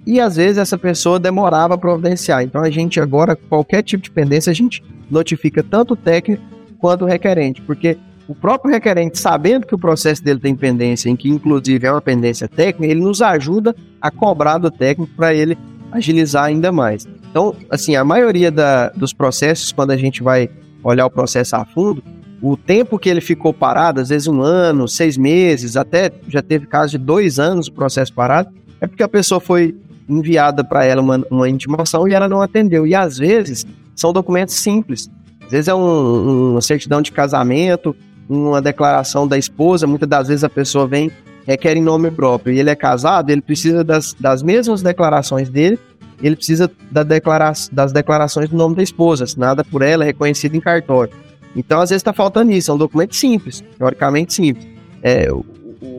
E 0.06 0.20
às 0.20 0.36
vezes 0.36 0.58
essa 0.58 0.78
pessoa 0.78 1.20
demorava 1.20 1.74
a 1.74 1.78
providenciar. 1.78 2.44
Então 2.44 2.62
a 2.62 2.70
gente 2.70 3.00
agora, 3.00 3.36
qualquer 3.36 3.82
tipo 3.82 4.04
de 4.04 4.12
pendência, 4.12 4.52
a 4.52 4.54
gente 4.54 4.84
notifica 5.10 5.64
tanto 5.64 5.94
o 5.94 5.98
técnico 5.98 6.44
quanto 6.78 7.06
o 7.06 7.08
requerente, 7.08 7.62
porque 7.62 7.98
o 8.28 8.34
próprio 8.34 8.72
requerente, 8.72 9.20
sabendo 9.20 9.68
que 9.68 9.76
o 9.76 9.78
processo 9.78 10.24
dele 10.24 10.40
tem 10.40 10.56
pendência, 10.56 11.10
em 11.10 11.16
que 11.16 11.30
inclusive 11.30 11.86
é 11.86 11.92
uma 11.92 12.02
pendência 12.02 12.48
técnica, 12.48 12.92
ele 12.92 13.02
nos 13.02 13.22
ajuda 13.22 13.76
a 14.02 14.10
cobrar 14.10 14.58
do 14.58 14.72
técnico 14.72 15.14
para 15.16 15.34
ele 15.34 15.58
agilizar 15.92 16.46
ainda 16.46 16.72
mais. 16.72 17.08
Então, 17.30 17.56
assim, 17.70 17.96
a 17.96 18.04
maioria 18.04 18.52
da, 18.52 18.90
dos 18.90 19.14
processos, 19.14 19.72
quando 19.72 19.92
a 19.92 19.98
gente 19.98 20.24
vai 20.24 20.50
olhar 20.84 21.06
o 21.06 21.10
processo 21.10 21.56
a 21.56 21.66
fundo, 21.66 22.04
o 22.42 22.58
tempo 22.58 23.00
que 23.00 23.10
ele 23.10 23.22
ficou 23.22 23.54
parado, 23.54 24.02
às 24.02 24.10
vezes 24.10 24.28
um 24.28 24.42
ano, 24.42 24.88
seis 24.88 25.18
meses, 25.18 25.76
até 25.76 26.12
já 26.28 26.42
teve 26.42 26.66
casos 26.68 26.92
de 26.92 26.98
dois 26.98 27.40
anos 27.40 27.68
o 27.68 27.72
processo 27.72 28.14
parado, 28.14 28.50
é 28.80 28.88
porque 28.88 29.04
a 29.04 29.08
pessoa 29.08 29.40
foi 29.40 29.76
enviada 30.08 30.64
para 30.64 30.86
ela 30.86 31.02
uma, 31.02 31.26
uma 31.30 31.50
intimação 31.50 32.08
e 32.08 32.14
ela 32.14 32.28
não 32.28 32.42
atendeu. 32.42 32.86
E 32.86 32.94
às 32.94 33.18
vezes 33.18 33.66
são 33.96 34.14
documentos 34.14 34.56
simples. 34.56 35.10
Às 35.44 35.52
vezes 35.52 35.68
é 35.68 35.74
um, 35.74 36.52
uma 36.52 36.62
certidão 36.62 37.02
de 37.02 37.12
casamento, 37.12 37.96
uma 38.30 38.62
declaração 38.62 39.28
da 39.28 39.38
esposa. 39.38 39.88
Muitas 39.88 40.10
das 40.10 40.28
vezes 40.28 40.44
a 40.44 40.50
pessoa 40.50 40.88
vem, 40.88 41.12
requer 41.48 41.78
em 41.78 41.82
nome 41.82 42.12
próprio 42.12 42.54
e 42.54 42.60
ele 42.60 42.70
é 42.70 42.76
casado, 42.76 43.30
ele 43.30 43.42
precisa 43.42 43.84
das, 43.84 44.14
das 44.20 44.42
mesmas 44.42 44.82
declarações 44.82 45.50
dele, 45.50 45.80
ele 46.22 46.36
precisa 46.36 46.70
da 46.92 47.04
declara 47.04 47.54
das 47.72 47.92
declarações 47.92 48.50
do 48.50 48.58
nome 48.58 48.76
da 48.76 48.84
esposa, 48.84 49.26
assinada 49.26 49.64
por 49.64 49.82
ela, 49.82 50.04
reconhecida 50.04 50.56
em 50.56 50.60
cartório. 50.60 51.14
Então, 51.56 51.80
às 51.80 51.90
vezes 51.90 52.02
está 52.02 52.14
faltando 52.14 52.52
isso, 52.52 52.70
é 52.70 52.74
um 52.74 52.78
documento 52.78 53.16
simples, 53.16 53.64
teoricamente 53.78 54.34
simples. 54.34 54.68
É, 55.02 55.32
o, 55.32 55.46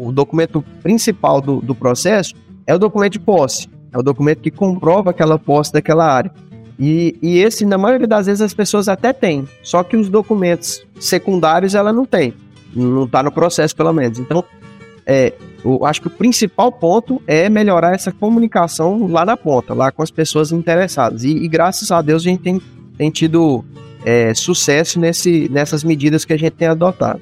o 0.08 0.12
documento 0.12 0.62
principal 0.82 1.40
do, 1.40 1.60
do 1.60 1.74
processo 1.74 2.34
é 2.66 2.74
o 2.74 2.78
documento 2.78 3.12
de 3.12 3.20
posse. 3.20 3.68
É 3.92 3.98
o 3.98 4.02
documento 4.02 4.40
que 4.40 4.50
comprova 4.50 5.10
aquela 5.10 5.38
posse 5.38 5.72
daquela 5.72 6.06
área. 6.06 6.30
E, 6.78 7.16
e, 7.22 7.38
esse, 7.38 7.64
na 7.64 7.78
maioria 7.78 8.06
das 8.06 8.26
vezes, 8.26 8.42
as 8.42 8.52
pessoas 8.52 8.88
até 8.88 9.12
têm. 9.12 9.48
Só 9.62 9.82
que 9.82 9.96
os 9.96 10.08
documentos 10.08 10.84
secundários 11.00 11.74
ela 11.74 11.92
não 11.92 12.04
tem. 12.04 12.34
Não 12.74 13.04
está 13.04 13.22
no 13.22 13.32
processo, 13.32 13.74
pelo 13.74 13.92
menos. 13.92 14.18
Então, 14.18 14.44
é, 15.06 15.32
eu 15.64 15.86
acho 15.86 16.02
que 16.02 16.08
o 16.08 16.10
principal 16.10 16.70
ponto 16.70 17.22
é 17.26 17.48
melhorar 17.48 17.94
essa 17.94 18.12
comunicação 18.12 19.06
lá 19.06 19.24
na 19.24 19.36
ponta, 19.36 19.72
lá 19.72 19.90
com 19.90 20.02
as 20.02 20.10
pessoas 20.10 20.52
interessadas. 20.52 21.24
E, 21.24 21.30
e 21.30 21.48
graças 21.48 21.90
a 21.90 22.02
Deus 22.02 22.22
a 22.22 22.28
gente 22.28 22.42
tem, 22.42 22.60
tem 22.98 23.10
tido 23.10 23.64
é, 24.06 24.32
sucesso 24.32 25.00
nesse, 25.00 25.48
nessas 25.50 25.82
medidas 25.82 26.24
que 26.24 26.32
a 26.32 26.36
gente 26.36 26.52
tem 26.52 26.68
adotado. 26.68 27.20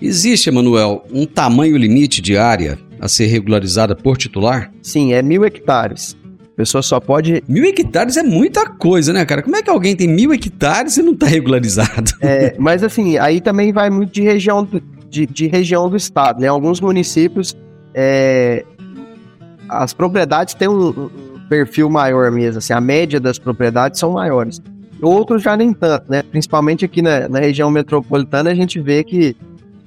Existe, 0.00 0.50
Emanuel, 0.50 1.02
um 1.10 1.24
tamanho 1.24 1.78
limite 1.78 2.20
de 2.20 2.36
área 2.36 2.78
a 3.00 3.08
ser 3.08 3.26
regularizada 3.26 3.96
por 3.96 4.18
titular? 4.18 4.70
Sim, 4.82 5.14
é 5.14 5.22
mil 5.22 5.44
hectares. 5.46 6.14
A 6.52 6.56
pessoa 6.58 6.82
só 6.82 7.00
pode. 7.00 7.42
Mil 7.48 7.64
hectares 7.64 8.18
é 8.18 8.22
muita 8.22 8.68
coisa, 8.68 9.12
né, 9.12 9.24
cara? 9.24 9.42
Como 9.42 9.56
é 9.56 9.62
que 9.62 9.70
alguém 9.70 9.96
tem 9.96 10.06
mil 10.06 10.32
hectares 10.32 10.98
e 10.98 11.02
não 11.02 11.14
está 11.14 11.26
regularizado? 11.26 12.12
É, 12.20 12.54
mas 12.58 12.84
assim, 12.84 13.16
aí 13.16 13.40
também 13.40 13.72
vai 13.72 13.88
muito 13.88 14.12
de 14.12 14.22
região 14.22 14.62
do, 14.62 14.82
de, 15.08 15.24
de 15.26 15.46
região 15.46 15.88
do 15.88 15.96
estado. 15.96 16.40
Né? 16.40 16.48
Em 16.48 16.50
alguns 16.50 16.80
municípios, 16.80 17.56
é, 17.94 18.62
as 19.68 19.94
propriedades 19.94 20.52
têm 20.54 20.68
um, 20.68 20.88
um 20.88 21.48
perfil 21.48 21.88
maior 21.88 22.30
mesmo. 22.30 22.58
Assim, 22.58 22.74
a 22.74 22.80
média 22.80 23.18
das 23.18 23.38
propriedades 23.38 23.98
são 23.98 24.12
maiores. 24.12 24.60
Outros 25.00 25.42
já 25.42 25.56
nem 25.56 25.72
tanto, 25.72 26.10
né? 26.10 26.22
Principalmente 26.22 26.84
aqui 26.84 27.00
na, 27.00 27.28
na 27.28 27.38
região 27.38 27.70
metropolitana, 27.70 28.50
a 28.50 28.54
gente 28.54 28.80
vê 28.80 29.04
que 29.04 29.36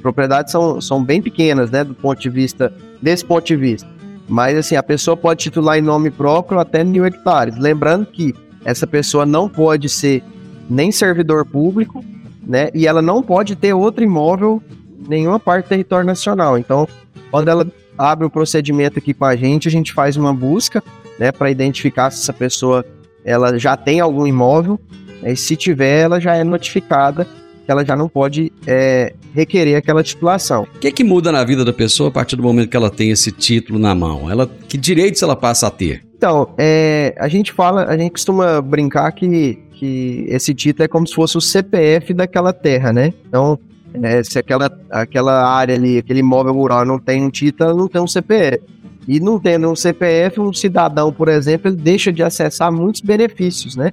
propriedades 0.01 0.51
são, 0.51 0.81
são 0.81 1.03
bem 1.03 1.21
pequenas, 1.21 1.69
né, 1.69 1.83
do 1.83 1.93
ponto 1.93 2.19
de 2.19 2.29
vista, 2.29 2.73
desse 3.01 3.23
ponto 3.23 3.45
de 3.45 3.55
vista. 3.55 3.87
Mas, 4.27 4.57
assim, 4.57 4.75
a 4.75 4.83
pessoa 4.83 5.15
pode 5.15 5.43
titular 5.43 5.77
em 5.77 5.81
nome 5.81 6.09
próprio 6.09 6.59
até 6.59 6.83
mil 6.83 7.05
hectares. 7.05 7.57
Lembrando 7.57 8.05
que 8.05 8.33
essa 8.65 8.87
pessoa 8.87 9.25
não 9.25 9.47
pode 9.47 9.87
ser 9.89 10.23
nem 10.69 10.91
servidor 10.91 11.45
público, 11.45 12.03
né, 12.41 12.69
e 12.73 12.87
ela 12.87 13.01
não 13.01 13.21
pode 13.21 13.55
ter 13.55 13.73
outro 13.73 14.03
imóvel 14.03 14.61
em 15.05 15.09
nenhuma 15.09 15.39
parte 15.39 15.65
do 15.65 15.69
território 15.69 16.05
nacional. 16.05 16.57
Então, 16.57 16.87
quando 17.29 17.47
ela 17.49 17.67
abre 17.97 18.25
o 18.25 18.29
procedimento 18.29 18.97
aqui 18.97 19.13
com 19.13 19.25
a 19.25 19.35
gente, 19.35 19.67
a 19.67 19.71
gente 19.71 19.93
faz 19.93 20.17
uma 20.17 20.33
busca, 20.33 20.83
né, 21.19 21.31
para 21.31 21.51
identificar 21.51 22.09
se 22.09 22.21
essa 22.21 22.33
pessoa 22.33 22.83
ela 23.23 23.59
já 23.59 23.77
tem 23.77 23.99
algum 23.99 24.25
imóvel, 24.25 24.79
e 25.23 25.35
se 25.35 25.55
tiver, 25.55 26.01
ela 26.01 26.19
já 26.19 26.35
é 26.35 26.43
notificada 26.43 27.27
que 27.65 27.71
ela 27.71 27.85
já 27.85 27.95
não 27.95 28.09
pode 28.09 28.51
é, 28.65 29.13
requerer 29.33 29.77
aquela 29.77 30.03
titulação. 30.03 30.63
O 30.75 30.79
que, 30.79 30.87
é 30.87 30.91
que 30.91 31.03
muda 31.03 31.31
na 31.31 31.43
vida 31.43 31.63
da 31.63 31.71
pessoa 31.71 32.09
a 32.09 32.11
partir 32.11 32.35
do 32.35 32.43
momento 32.43 32.69
que 32.69 32.77
ela 32.77 32.89
tem 32.89 33.11
esse 33.11 33.31
título 33.31 33.77
na 33.77 33.93
mão? 33.93 34.29
Ela, 34.29 34.49
que 34.67 34.77
direitos 34.77 35.21
ela 35.21 35.35
passa 35.35 35.67
a 35.67 35.71
ter? 35.71 36.03
Então, 36.17 36.53
é, 36.57 37.15
a 37.17 37.27
gente 37.27 37.51
fala, 37.51 37.85
a 37.85 37.97
gente 37.97 38.11
costuma 38.11 38.61
brincar 38.61 39.11
que, 39.11 39.59
que 39.73 40.25
esse 40.27 40.53
título 40.53 40.85
é 40.85 40.87
como 40.87 41.07
se 41.07 41.13
fosse 41.13 41.37
o 41.37 41.41
CPF 41.41 42.13
daquela 42.13 42.53
terra, 42.53 42.91
né? 42.91 43.13
Então, 43.27 43.59
é, 43.93 44.23
se 44.23 44.37
aquela, 44.39 44.71
aquela 44.89 45.43
área 45.43 45.75
ali, 45.75 45.97
aquele 45.97 46.19
imóvel 46.19 46.53
rural 46.53 46.85
não 46.85 46.99
tem 46.99 47.23
um 47.23 47.29
título, 47.29 47.75
não 47.75 47.87
tem 47.87 48.01
um 48.01 48.07
CPF. 48.07 48.59
E 49.07 49.19
não 49.19 49.39
tendo 49.39 49.69
um 49.69 49.75
CPF, 49.75 50.39
um 50.39 50.53
cidadão, 50.53 51.11
por 51.11 51.27
exemplo, 51.27 51.69
ele 51.69 51.77
deixa 51.77 52.11
de 52.11 52.21
acessar 52.21 52.71
muitos 52.71 53.01
benefícios, 53.01 53.75
né? 53.75 53.91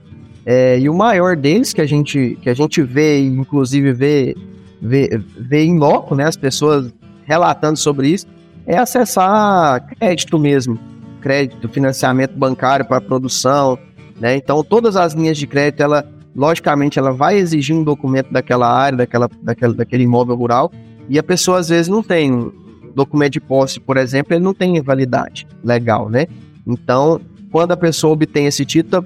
É, 0.50 0.78
e 0.78 0.88
o 0.88 0.94
maior 0.94 1.36
deles 1.36 1.74
que 1.74 1.80
a 1.82 1.84
gente, 1.84 2.38
que 2.40 2.48
a 2.48 2.54
gente 2.54 2.80
vê, 2.80 3.20
inclusive 3.20 3.92
vê, 3.92 4.34
vê, 4.80 5.20
vê 5.38 5.62
em 5.62 5.78
loco, 5.78 6.14
né, 6.14 6.24
as 6.24 6.38
pessoas 6.38 6.90
relatando 7.26 7.78
sobre 7.78 8.08
isso, 8.08 8.26
é 8.66 8.78
acessar 8.78 9.86
crédito 9.88 10.38
mesmo, 10.38 10.78
crédito, 11.20 11.68
financiamento 11.68 12.32
bancário 12.34 12.86
para 12.86 12.98
produção, 12.98 13.78
né? 14.18 14.36
Então 14.36 14.64
todas 14.64 14.96
as 14.96 15.12
linhas 15.12 15.36
de 15.36 15.46
crédito, 15.46 15.82
ela 15.82 16.02
logicamente 16.34 16.98
ela 16.98 17.12
vai 17.12 17.36
exigir 17.36 17.76
um 17.76 17.84
documento 17.84 18.32
daquela 18.32 18.72
área, 18.72 18.96
daquela, 18.96 19.28
daquela, 19.42 19.74
daquele 19.74 20.04
imóvel 20.04 20.34
rural, 20.34 20.72
e 21.10 21.18
a 21.18 21.22
pessoa 21.22 21.58
às 21.58 21.68
vezes 21.68 21.88
não 21.88 22.02
tem 22.02 22.32
um 22.32 22.50
documento 22.94 23.34
de 23.34 23.40
posse, 23.40 23.78
por 23.78 23.98
exemplo, 23.98 24.32
ele 24.32 24.42
não 24.42 24.54
tem 24.54 24.80
validade 24.80 25.46
legal, 25.62 26.08
né? 26.08 26.26
Então, 26.66 27.20
quando 27.52 27.72
a 27.72 27.76
pessoa 27.76 28.14
obtém 28.14 28.46
esse 28.46 28.64
título, 28.64 29.04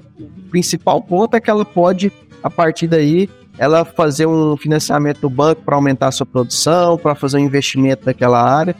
principal 0.53 1.01
ponto 1.01 1.35
é 1.35 1.41
que 1.41 1.49
ela 1.49 1.65
pode, 1.65 2.13
a 2.43 2.49
partir 2.49 2.85
daí, 2.85 3.27
ela 3.57 3.83
fazer 3.83 4.27
um 4.27 4.55
financiamento 4.55 5.21
do 5.21 5.29
banco 5.29 5.63
para 5.63 5.75
aumentar 5.75 6.09
a 6.09 6.11
sua 6.11 6.27
produção, 6.27 6.95
para 6.95 7.15
fazer 7.15 7.37
um 7.37 7.39
investimento 7.39 8.05
naquela 8.05 8.39
área. 8.39 8.75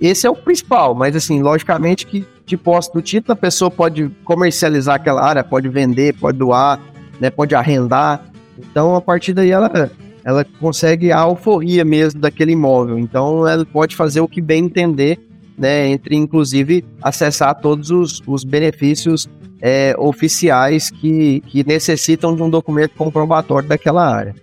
Esse 0.00 0.26
é 0.26 0.30
o 0.30 0.34
principal, 0.34 0.92
mas 0.92 1.14
assim, 1.14 1.40
logicamente 1.40 2.04
que 2.04 2.26
de 2.44 2.56
posse 2.56 2.92
do 2.92 3.00
título 3.00 3.32
a 3.32 3.36
pessoa 3.36 3.70
pode 3.70 4.10
comercializar 4.24 4.96
aquela 4.96 5.22
área, 5.22 5.44
pode 5.44 5.68
vender, 5.68 6.14
pode 6.14 6.36
doar, 6.36 6.80
né, 7.20 7.30
pode 7.30 7.54
arrendar. 7.54 8.20
Então, 8.58 8.96
a 8.96 9.00
partir 9.00 9.32
daí 9.32 9.52
ela 9.52 9.88
ela 10.24 10.44
consegue 10.58 11.12
a 11.12 11.18
alforria 11.18 11.84
mesmo 11.84 12.20
daquele 12.20 12.52
imóvel. 12.52 12.98
Então, 12.98 13.46
ela 13.46 13.64
pode 13.64 13.94
fazer 13.94 14.20
o 14.20 14.26
que 14.26 14.40
bem 14.40 14.64
entender, 14.64 15.18
né, 15.56 15.88
entre 15.88 16.16
inclusive 16.16 16.84
acessar 17.00 17.54
todos 17.60 17.90
os, 17.90 18.22
os 18.26 18.44
benefícios 18.44 19.28
é, 19.60 19.94
oficiais 19.98 20.90
que, 20.90 21.42
que 21.46 21.64
necessitam 21.64 22.34
de 22.34 22.42
um 22.42 22.50
documento 22.50 22.94
comprobatório 22.96 23.68
daquela 23.68 24.04
área. 24.04 24.34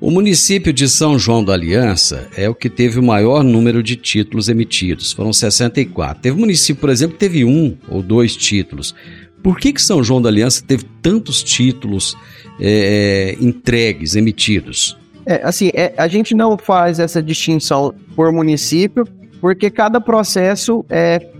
O 0.00 0.12
município 0.12 0.72
de 0.72 0.88
São 0.88 1.18
João 1.18 1.42
da 1.42 1.54
Aliança 1.54 2.28
é 2.36 2.48
o 2.48 2.54
que 2.54 2.70
teve 2.70 3.00
o 3.00 3.02
maior 3.02 3.42
número 3.42 3.82
de 3.82 3.96
títulos 3.96 4.48
emitidos, 4.48 5.12
foram 5.12 5.32
64. 5.32 6.22
Teve 6.22 6.38
município, 6.38 6.80
por 6.80 6.90
exemplo, 6.90 7.14
que 7.14 7.20
teve 7.20 7.44
um 7.44 7.76
ou 7.88 8.00
dois 8.00 8.36
títulos. 8.36 8.94
Por 9.42 9.58
que, 9.58 9.72
que 9.72 9.82
São 9.82 10.04
João 10.04 10.22
da 10.22 10.28
Aliança 10.28 10.62
teve 10.64 10.84
tantos 11.02 11.42
títulos 11.42 12.16
é, 12.60 13.36
entregues, 13.40 14.14
emitidos? 14.14 14.96
É, 15.26 15.40
assim, 15.42 15.70
é, 15.74 15.92
a 15.96 16.06
gente 16.06 16.32
não 16.32 16.56
faz 16.56 16.98
essa 16.98 17.22
distinção 17.22 17.92
por 18.14 18.32
município, 18.32 19.06
porque 19.40 19.70
cada 19.70 20.00
processo 20.00 20.84
é, 20.88 21.30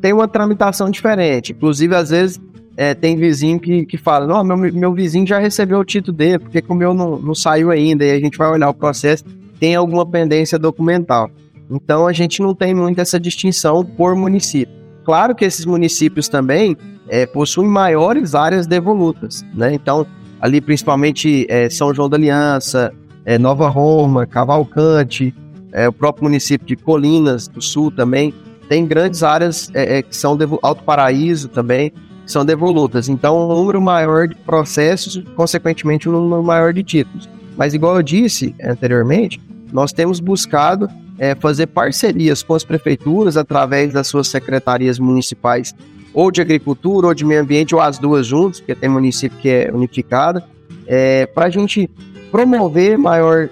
tem 0.00 0.12
uma 0.12 0.28
tramitação 0.28 0.90
diferente. 0.90 1.52
Inclusive, 1.52 1.94
às 1.94 2.10
vezes, 2.10 2.40
é, 2.76 2.94
tem 2.94 3.16
vizinho 3.16 3.58
que, 3.58 3.84
que 3.84 3.96
fala, 3.96 4.26
não, 4.26 4.44
meu, 4.44 4.72
meu 4.72 4.92
vizinho 4.92 5.26
já 5.26 5.38
recebeu 5.38 5.78
o 5.80 5.84
título 5.84 6.16
dele, 6.16 6.38
porque 6.38 6.62
o 6.68 6.74
meu 6.74 6.94
não, 6.94 7.18
não 7.18 7.34
saiu 7.34 7.70
ainda, 7.70 8.04
e 8.04 8.10
a 8.12 8.20
gente 8.20 8.38
vai 8.38 8.48
olhar 8.48 8.68
o 8.68 8.74
processo, 8.74 9.24
tem 9.58 9.74
alguma 9.74 10.06
pendência 10.06 10.58
documental. 10.58 11.30
Então 11.70 12.06
a 12.06 12.12
gente 12.12 12.40
não 12.40 12.54
tem 12.54 12.74
muito 12.74 13.00
essa 13.00 13.18
distinção 13.18 13.84
por 13.84 14.14
município. 14.14 14.74
Claro 15.04 15.34
que 15.34 15.44
esses 15.44 15.64
municípios 15.64 16.28
também 16.28 16.76
é, 17.08 17.26
possuem 17.26 17.68
maiores 17.68 18.34
áreas 18.34 18.66
devolutas, 18.66 19.44
né? 19.54 19.74
Então, 19.74 20.06
ali 20.40 20.60
principalmente 20.60 21.46
é, 21.48 21.68
São 21.68 21.92
João 21.92 22.08
da 22.08 22.16
Aliança, 22.16 22.92
é, 23.24 23.38
Nova 23.38 23.68
Roma, 23.68 24.26
Cavalcante, 24.26 25.34
é, 25.72 25.88
o 25.88 25.92
próprio 25.92 26.24
município 26.24 26.66
de 26.66 26.76
Colinas 26.76 27.48
do 27.48 27.60
Sul 27.60 27.90
também, 27.90 28.34
tem 28.68 28.86
grandes 28.86 29.22
áreas 29.22 29.70
é, 29.74 29.98
é, 29.98 30.02
que 30.02 30.14
são 30.14 30.38
Alto 30.62 30.84
Paraíso 30.84 31.48
também, 31.48 31.90
que 31.90 32.32
são 32.32 32.44
devolutas. 32.44 33.08
Então, 33.08 33.44
um 33.44 33.48
número 33.48 33.80
maior 33.80 34.28
de 34.28 34.34
processos, 34.34 35.22
consequentemente, 35.34 36.08
um 36.08 36.12
número 36.12 36.42
maior 36.42 36.72
de 36.72 36.82
títulos. 36.82 37.28
Mas, 37.56 37.74
igual 37.74 37.96
eu 37.96 38.02
disse 38.02 38.54
anteriormente, 38.62 39.40
nós 39.72 39.92
temos 39.92 40.20
buscado 40.20 40.88
é, 41.18 41.34
fazer 41.34 41.66
parcerias 41.66 42.42
com 42.42 42.54
as 42.54 42.62
prefeituras 42.62 43.36
através 43.36 43.92
das 43.92 44.06
suas 44.06 44.28
secretarias 44.28 44.98
municipais, 44.98 45.74
ou 46.12 46.30
de 46.30 46.40
agricultura, 46.40 47.08
ou 47.08 47.14
de 47.14 47.24
meio 47.24 47.40
ambiente, 47.40 47.74
ou 47.74 47.80
as 47.80 47.98
duas 47.98 48.26
juntas, 48.26 48.60
porque 48.60 48.74
tem 48.74 48.88
município 48.88 49.38
que 49.38 49.48
é 49.48 49.70
unificado, 49.72 50.42
é, 50.86 51.26
para 51.26 51.46
a 51.46 51.50
gente 51.50 51.88
promover 52.30 52.98
maior 52.98 53.48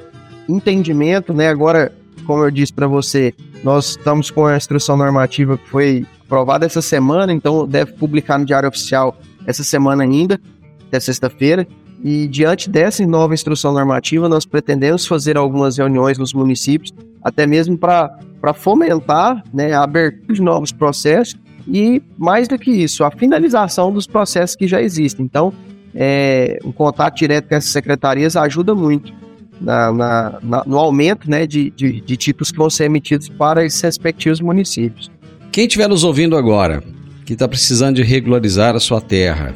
entendimento, 0.48 1.34
né? 1.34 1.48
Agora, 1.48 1.92
como 2.26 2.44
eu 2.44 2.50
disse 2.50 2.72
para 2.72 2.86
você, 2.86 3.32
nós 3.62 3.90
estamos 3.90 4.30
com 4.30 4.46
a 4.46 4.56
instrução 4.56 4.96
normativa 4.96 5.56
que 5.56 5.68
foi 5.68 6.06
aprovada 6.24 6.66
essa 6.66 6.82
semana, 6.82 7.32
então 7.32 7.66
deve 7.66 7.92
publicar 7.92 8.38
no 8.38 8.44
Diário 8.44 8.68
Oficial 8.68 9.16
essa 9.46 9.62
semana 9.62 10.02
ainda, 10.02 10.40
até 10.88 10.98
sexta-feira. 10.98 11.66
E 12.04 12.26
diante 12.26 12.68
dessa 12.68 13.06
nova 13.06 13.32
instrução 13.32 13.72
normativa, 13.72 14.28
nós 14.28 14.44
pretendemos 14.44 15.06
fazer 15.06 15.36
algumas 15.36 15.78
reuniões 15.78 16.18
nos 16.18 16.34
municípios, 16.34 16.92
até 17.22 17.46
mesmo 17.46 17.78
para 17.78 18.54
fomentar 18.54 19.42
né, 19.52 19.72
a 19.72 19.82
abertura 19.82 20.34
de 20.34 20.42
novos 20.42 20.72
processos 20.72 21.36
e, 21.66 22.02
mais 22.18 22.48
do 22.48 22.58
que 22.58 22.70
isso, 22.70 23.02
a 23.02 23.10
finalização 23.10 23.92
dos 23.92 24.06
processos 24.06 24.54
que 24.54 24.68
já 24.68 24.82
existem. 24.82 25.24
Então, 25.24 25.52
é, 25.94 26.58
o 26.62 26.72
contato 26.72 27.16
direto 27.16 27.48
com 27.48 27.54
essas 27.54 27.70
secretarias 27.70 28.36
ajuda 28.36 28.74
muito 28.74 29.12
na, 29.60 29.92
na, 29.92 30.38
na, 30.42 30.64
no 30.66 30.78
aumento 30.78 31.30
né, 31.30 31.46
de, 31.46 31.70
de, 31.70 32.00
de 32.00 32.16
títulos 32.16 32.50
que 32.50 32.58
vão 32.58 32.70
ser 32.70 32.84
emitidos 32.84 33.28
para 33.28 33.64
esses 33.64 33.80
respectivos 33.80 34.40
municípios. 34.40 35.10
Quem 35.50 35.66
estiver 35.66 35.88
nos 35.88 36.04
ouvindo 36.04 36.36
agora, 36.36 36.82
que 37.24 37.32
está 37.32 37.48
precisando 37.48 37.96
de 37.96 38.02
regularizar 38.02 38.76
a 38.76 38.80
sua 38.80 39.00
terra 39.00 39.54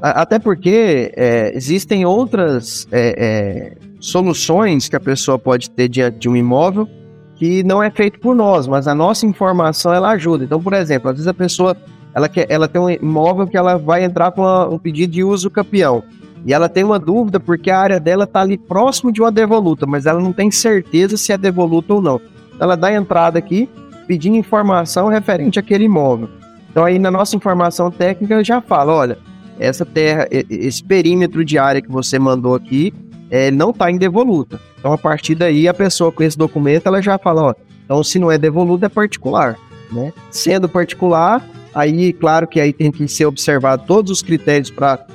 Até 0.00 0.38
porque 0.38 1.12
é, 1.14 1.52
existem 1.54 2.06
outras 2.06 2.88
é, 2.90 3.14
é, 3.18 3.72
soluções 4.00 4.88
que 4.88 4.96
a 4.96 5.00
pessoa 5.00 5.38
pode 5.38 5.68
ter 5.68 5.86
diante 5.86 6.20
de 6.20 6.30
um 6.30 6.36
imóvel 6.36 6.88
que 7.36 7.62
não 7.62 7.82
é 7.82 7.90
feito 7.90 8.20
por 8.20 8.34
nós, 8.34 8.66
mas 8.66 8.88
a 8.88 8.94
nossa 8.94 9.26
informação 9.26 9.92
ela 9.92 10.12
ajuda. 10.12 10.44
Então, 10.44 10.62
por 10.62 10.72
exemplo, 10.72 11.10
às 11.10 11.16
vezes 11.16 11.28
a 11.28 11.34
pessoa 11.34 11.76
ela, 12.14 12.26
quer, 12.26 12.46
ela 12.48 12.68
tem 12.68 12.80
um 12.80 12.88
imóvel 12.88 13.46
que 13.46 13.56
ela 13.56 13.76
vai 13.76 14.02
entrar 14.02 14.32
com 14.32 14.46
um 14.72 14.78
pedido 14.78 15.12
de 15.12 15.22
uso 15.22 15.50
campeão. 15.50 16.02
E 16.44 16.52
ela 16.52 16.68
tem 16.68 16.82
uma 16.82 16.98
dúvida 16.98 17.38
porque 17.38 17.70
a 17.70 17.78
área 17.78 18.00
dela 18.00 18.24
está 18.24 18.40
ali 18.40 18.58
próximo 18.58 19.12
de 19.12 19.20
uma 19.20 19.30
devoluta, 19.30 19.86
mas 19.86 20.06
ela 20.06 20.20
não 20.20 20.32
tem 20.32 20.50
certeza 20.50 21.16
se 21.16 21.32
é 21.32 21.38
devoluta 21.38 21.94
ou 21.94 22.02
não. 22.02 22.20
Ela 22.58 22.76
dá 22.76 22.92
entrada 22.92 23.38
aqui 23.38 23.68
pedindo 24.06 24.36
informação 24.36 25.08
referente 25.08 25.58
àquele 25.58 25.84
imóvel. 25.84 26.28
Então 26.70 26.84
aí 26.84 26.98
na 26.98 27.10
nossa 27.10 27.36
informação 27.36 27.90
técnica 27.90 28.42
já 28.42 28.60
fala, 28.60 28.92
olha, 28.92 29.18
essa 29.58 29.84
terra, 29.84 30.26
esse 30.30 30.82
perímetro 30.82 31.44
de 31.44 31.58
área 31.58 31.80
que 31.80 31.90
você 31.90 32.18
mandou 32.18 32.54
aqui, 32.54 32.92
é, 33.30 33.50
não 33.50 33.70
está 33.70 33.90
em 33.90 33.96
devoluta. 33.96 34.60
Então 34.78 34.92
a 34.92 34.98
partir 34.98 35.34
daí 35.34 35.68
a 35.68 35.74
pessoa 35.74 36.10
com 36.10 36.22
esse 36.22 36.36
documento 36.36 36.86
ela 36.86 37.00
já 37.00 37.18
fala, 37.18 37.42
ó, 37.42 37.54
então 37.84 38.02
se 38.02 38.18
não 38.18 38.32
é 38.32 38.38
devoluta 38.38 38.86
é 38.86 38.88
particular, 38.88 39.56
né? 39.92 40.12
Sendo 40.30 40.68
particular, 40.68 41.42
Aí, 41.74 42.12
claro 42.12 42.46
que 42.46 42.60
aí 42.60 42.72
tem 42.72 42.90
que 42.90 43.08
ser 43.08 43.24
observado 43.24 43.84
todos 43.86 44.10
os 44.10 44.22
critérios 44.22 44.70
para 44.70 45.06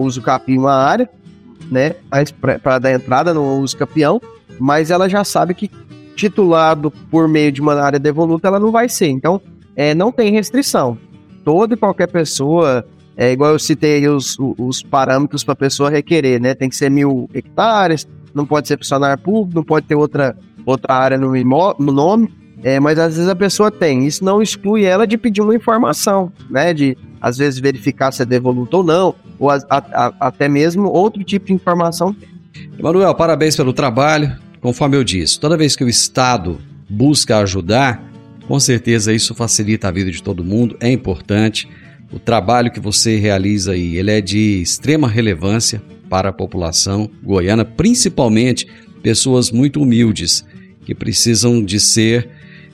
uso 0.00 0.22
capim 0.22 0.58
uma 0.58 0.74
área, 0.74 1.08
né? 1.70 1.94
Para 2.62 2.78
dar 2.78 2.92
entrada 2.92 3.32
no 3.32 3.58
uso 3.58 3.76
capião, 3.76 4.20
mas 4.58 4.90
ela 4.90 5.08
já 5.08 5.24
sabe 5.24 5.54
que 5.54 5.70
titulado 6.14 6.90
por 7.10 7.26
meio 7.28 7.50
de 7.50 7.60
uma 7.60 7.74
área 7.74 7.98
devoluta 7.98 8.48
ela 8.48 8.60
não 8.60 8.70
vai 8.70 8.88
ser. 8.88 9.08
Então, 9.08 9.40
é, 9.74 9.94
não 9.94 10.12
tem 10.12 10.32
restrição. 10.32 10.98
Toda 11.44 11.74
e 11.74 11.76
qualquer 11.76 12.08
pessoa, 12.08 12.84
é 13.16 13.32
igual 13.32 13.52
eu 13.52 13.58
citei 13.58 14.06
os, 14.08 14.36
os 14.38 14.82
parâmetros 14.82 15.42
para 15.42 15.52
a 15.52 15.56
pessoa 15.56 15.88
requerer, 15.88 16.40
né? 16.40 16.54
Tem 16.54 16.68
que 16.68 16.76
ser 16.76 16.90
mil 16.90 17.28
hectares, 17.32 18.06
não 18.34 18.44
pode 18.44 18.68
ser 18.68 18.76
funcionário 18.76 19.22
público, 19.22 19.54
não 19.54 19.64
pode 19.64 19.86
ter 19.86 19.94
outra, 19.94 20.36
outra 20.66 20.94
área 20.94 21.16
no, 21.16 21.32
no 21.32 21.92
nome. 21.92 22.32
É, 22.62 22.78
mas 22.78 22.98
às 22.98 23.16
vezes 23.16 23.30
a 23.30 23.34
pessoa 23.34 23.70
tem. 23.70 24.06
Isso 24.06 24.22
não 24.22 24.42
exclui 24.42 24.84
ela 24.84 25.06
de 25.06 25.16
pedir 25.16 25.40
uma 25.40 25.54
informação, 25.54 26.30
né? 26.50 26.74
De 26.74 26.96
às 27.20 27.36
vezes 27.36 27.60
verificar 27.60 28.12
se 28.12 28.22
é 28.22 28.24
devoluto 28.24 28.78
ou 28.78 28.84
não, 28.84 29.14
ou 29.38 29.50
a, 29.50 29.58
a, 29.68 30.12
até 30.20 30.48
mesmo 30.48 30.88
outro 30.88 31.22
tipo 31.22 31.46
de 31.46 31.52
informação. 31.52 32.14
Emanuel, 32.78 33.14
parabéns 33.14 33.56
pelo 33.56 33.72
trabalho. 33.72 34.36
Conforme 34.60 34.96
eu 34.96 35.04
disse, 35.04 35.38
toda 35.38 35.56
vez 35.56 35.74
que 35.76 35.84
o 35.84 35.88
Estado 35.88 36.60
busca 36.88 37.38
ajudar, 37.38 38.02
com 38.46 38.58
certeza 38.58 39.12
isso 39.12 39.34
facilita 39.34 39.88
a 39.88 39.90
vida 39.90 40.10
de 40.10 40.22
todo 40.22 40.44
mundo, 40.44 40.76
é 40.80 40.90
importante. 40.90 41.68
O 42.12 42.18
trabalho 42.18 42.70
que 42.70 42.80
você 42.80 43.16
realiza 43.16 43.72
aí, 43.72 43.96
ele 43.96 44.10
é 44.10 44.20
de 44.20 44.60
extrema 44.60 45.08
relevância 45.08 45.80
para 46.08 46.30
a 46.30 46.32
população 46.32 47.08
goiana, 47.22 47.64
principalmente 47.64 48.66
pessoas 49.02 49.50
muito 49.50 49.80
humildes 49.80 50.44
que 50.84 50.94
precisam 50.94 51.64
de 51.64 51.78
ser 51.78 52.28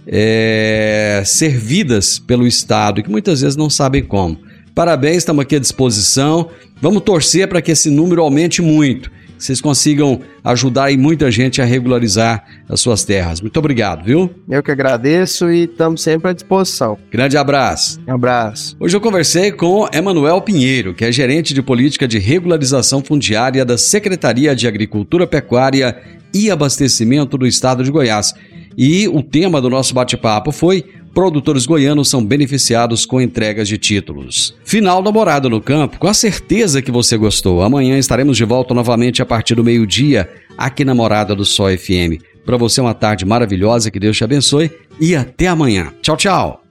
é, 0.07 1.23
servidas 1.25 2.19
pelo 2.19 2.47
Estado 2.47 3.01
e 3.01 3.03
que 3.03 3.11
muitas 3.11 3.41
vezes 3.41 3.57
não 3.57 3.69
sabem 3.69 4.03
como. 4.03 4.39
Parabéns, 4.75 5.19
estamos 5.19 5.43
aqui 5.43 5.57
à 5.57 5.59
disposição. 5.59 6.51
Vamos 6.81 7.03
torcer 7.03 7.49
para 7.49 7.63
que 7.63 7.73
esse 7.73 7.91
número 7.91 8.21
aumente 8.21 8.61
muito, 8.61 9.11
que 9.11 9.45
vocês 9.45 9.59
consigam 9.59 10.21
ajudar 10.45 10.85
aí 10.85 10.99
muita 10.99 11.31
gente 11.31 11.63
a 11.63 11.65
regularizar 11.65 12.45
as 12.69 12.79
suas 12.81 13.03
terras. 13.03 13.41
Muito 13.41 13.59
obrigado, 13.59 14.05
viu? 14.05 14.31
Eu 14.49 14.63
que 14.63 14.71
agradeço 14.71 15.51
e 15.51 15.65
estamos 15.65 16.03
sempre 16.03 16.31
à 16.31 16.35
disposição. 16.35 16.99
Grande 17.11 17.39
abraço. 17.39 17.99
Um 18.07 18.13
abraço. 18.13 18.77
Hoje 18.79 18.95
eu 18.95 19.01
conversei 19.01 19.51
com 19.51 19.89
Emanuel 19.91 20.43
Pinheiro, 20.43 20.93
que 20.93 21.07
é 21.07 21.11
gerente 21.11 21.55
de 21.55 21.63
política 21.63 22.07
de 22.07 22.19
regularização 22.19 23.03
fundiária 23.03 23.65
da 23.65 23.79
Secretaria 23.79 24.55
de 24.55 24.69
Agricultura, 24.69 25.27
Pecuária 25.27 25.97
e 26.35 26.51
Abastecimento 26.51 27.39
do 27.39 27.47
Estado 27.47 27.83
de 27.83 27.91
Goiás. 27.91 28.35
E 28.77 29.09
o 29.09 29.23
tema 29.23 29.61
do 29.61 29.71
nosso 29.71 29.95
bate-papo 29.95 30.53
foi 30.53 30.85
produtores 31.15 31.65
goianos 31.65 32.11
são 32.11 32.23
beneficiados 32.23 33.07
com 33.07 33.23
entregas 33.23 33.67
de 33.67 33.79
títulos. 33.79 34.55
Final 34.65 35.03
da 35.03 35.11
Morada 35.11 35.49
no 35.49 35.63
Campo, 35.63 35.99
com 35.99 36.07
a 36.07 36.13
certeza 36.13 36.83
que 36.83 36.91
você 36.91 37.17
gostou. 37.17 37.63
Amanhã 37.63 37.97
estaremos 37.97 38.37
de 38.37 38.45
volta 38.45 38.75
novamente 38.75 39.23
a 39.23 39.27
partir 39.27 39.55
do 39.55 39.65
meio-dia, 39.65 40.29
aqui 40.59 40.85
na 40.85 40.95
Morada 40.95 41.35
do 41.35 41.45
Sol 41.45 41.69
FM. 41.71 42.21
Para 42.45 42.59
você, 42.59 42.83
uma 42.83 42.93
tarde 42.93 43.25
maravilhosa, 43.25 43.91
que 43.91 43.99
Deus 43.99 44.17
te 44.17 44.25
abençoe 44.25 44.71
e 45.01 45.17
até 45.17 45.47
amanhã. 45.47 45.91
Tchau, 46.03 46.17
tchau. 46.19 46.63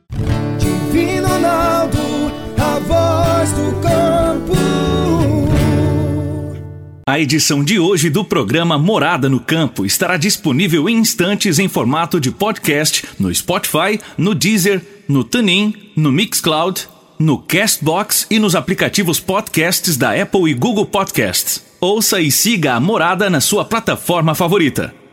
A 7.07 7.19
edição 7.19 7.63
de 7.63 7.77
hoje 7.77 8.09
do 8.09 8.25
programa 8.25 8.79
Morada 8.79 9.29
no 9.29 9.39
Campo 9.39 9.85
estará 9.85 10.17
disponível 10.17 10.89
em 10.89 10.97
instantes 10.97 11.59
em 11.59 11.67
formato 11.67 12.19
de 12.19 12.31
podcast 12.31 13.05
no 13.19 13.31
Spotify, 13.31 13.99
no 14.17 14.33
Deezer, 14.33 14.83
no 15.07 15.23
TuneIn, 15.23 15.91
no 15.95 16.11
Mixcloud, 16.11 16.87
no 17.19 17.37
Castbox 17.37 18.25
e 18.27 18.39
nos 18.39 18.55
aplicativos 18.55 19.19
podcasts 19.19 19.97
da 19.97 20.19
Apple 20.19 20.49
e 20.49 20.55
Google 20.55 20.87
Podcasts. 20.87 21.63
Ouça 21.79 22.19
e 22.19 22.31
siga 22.31 22.73
a 22.73 22.79
Morada 22.79 23.29
na 23.29 23.39
sua 23.39 23.63
plataforma 23.63 24.33
favorita. 24.33 25.04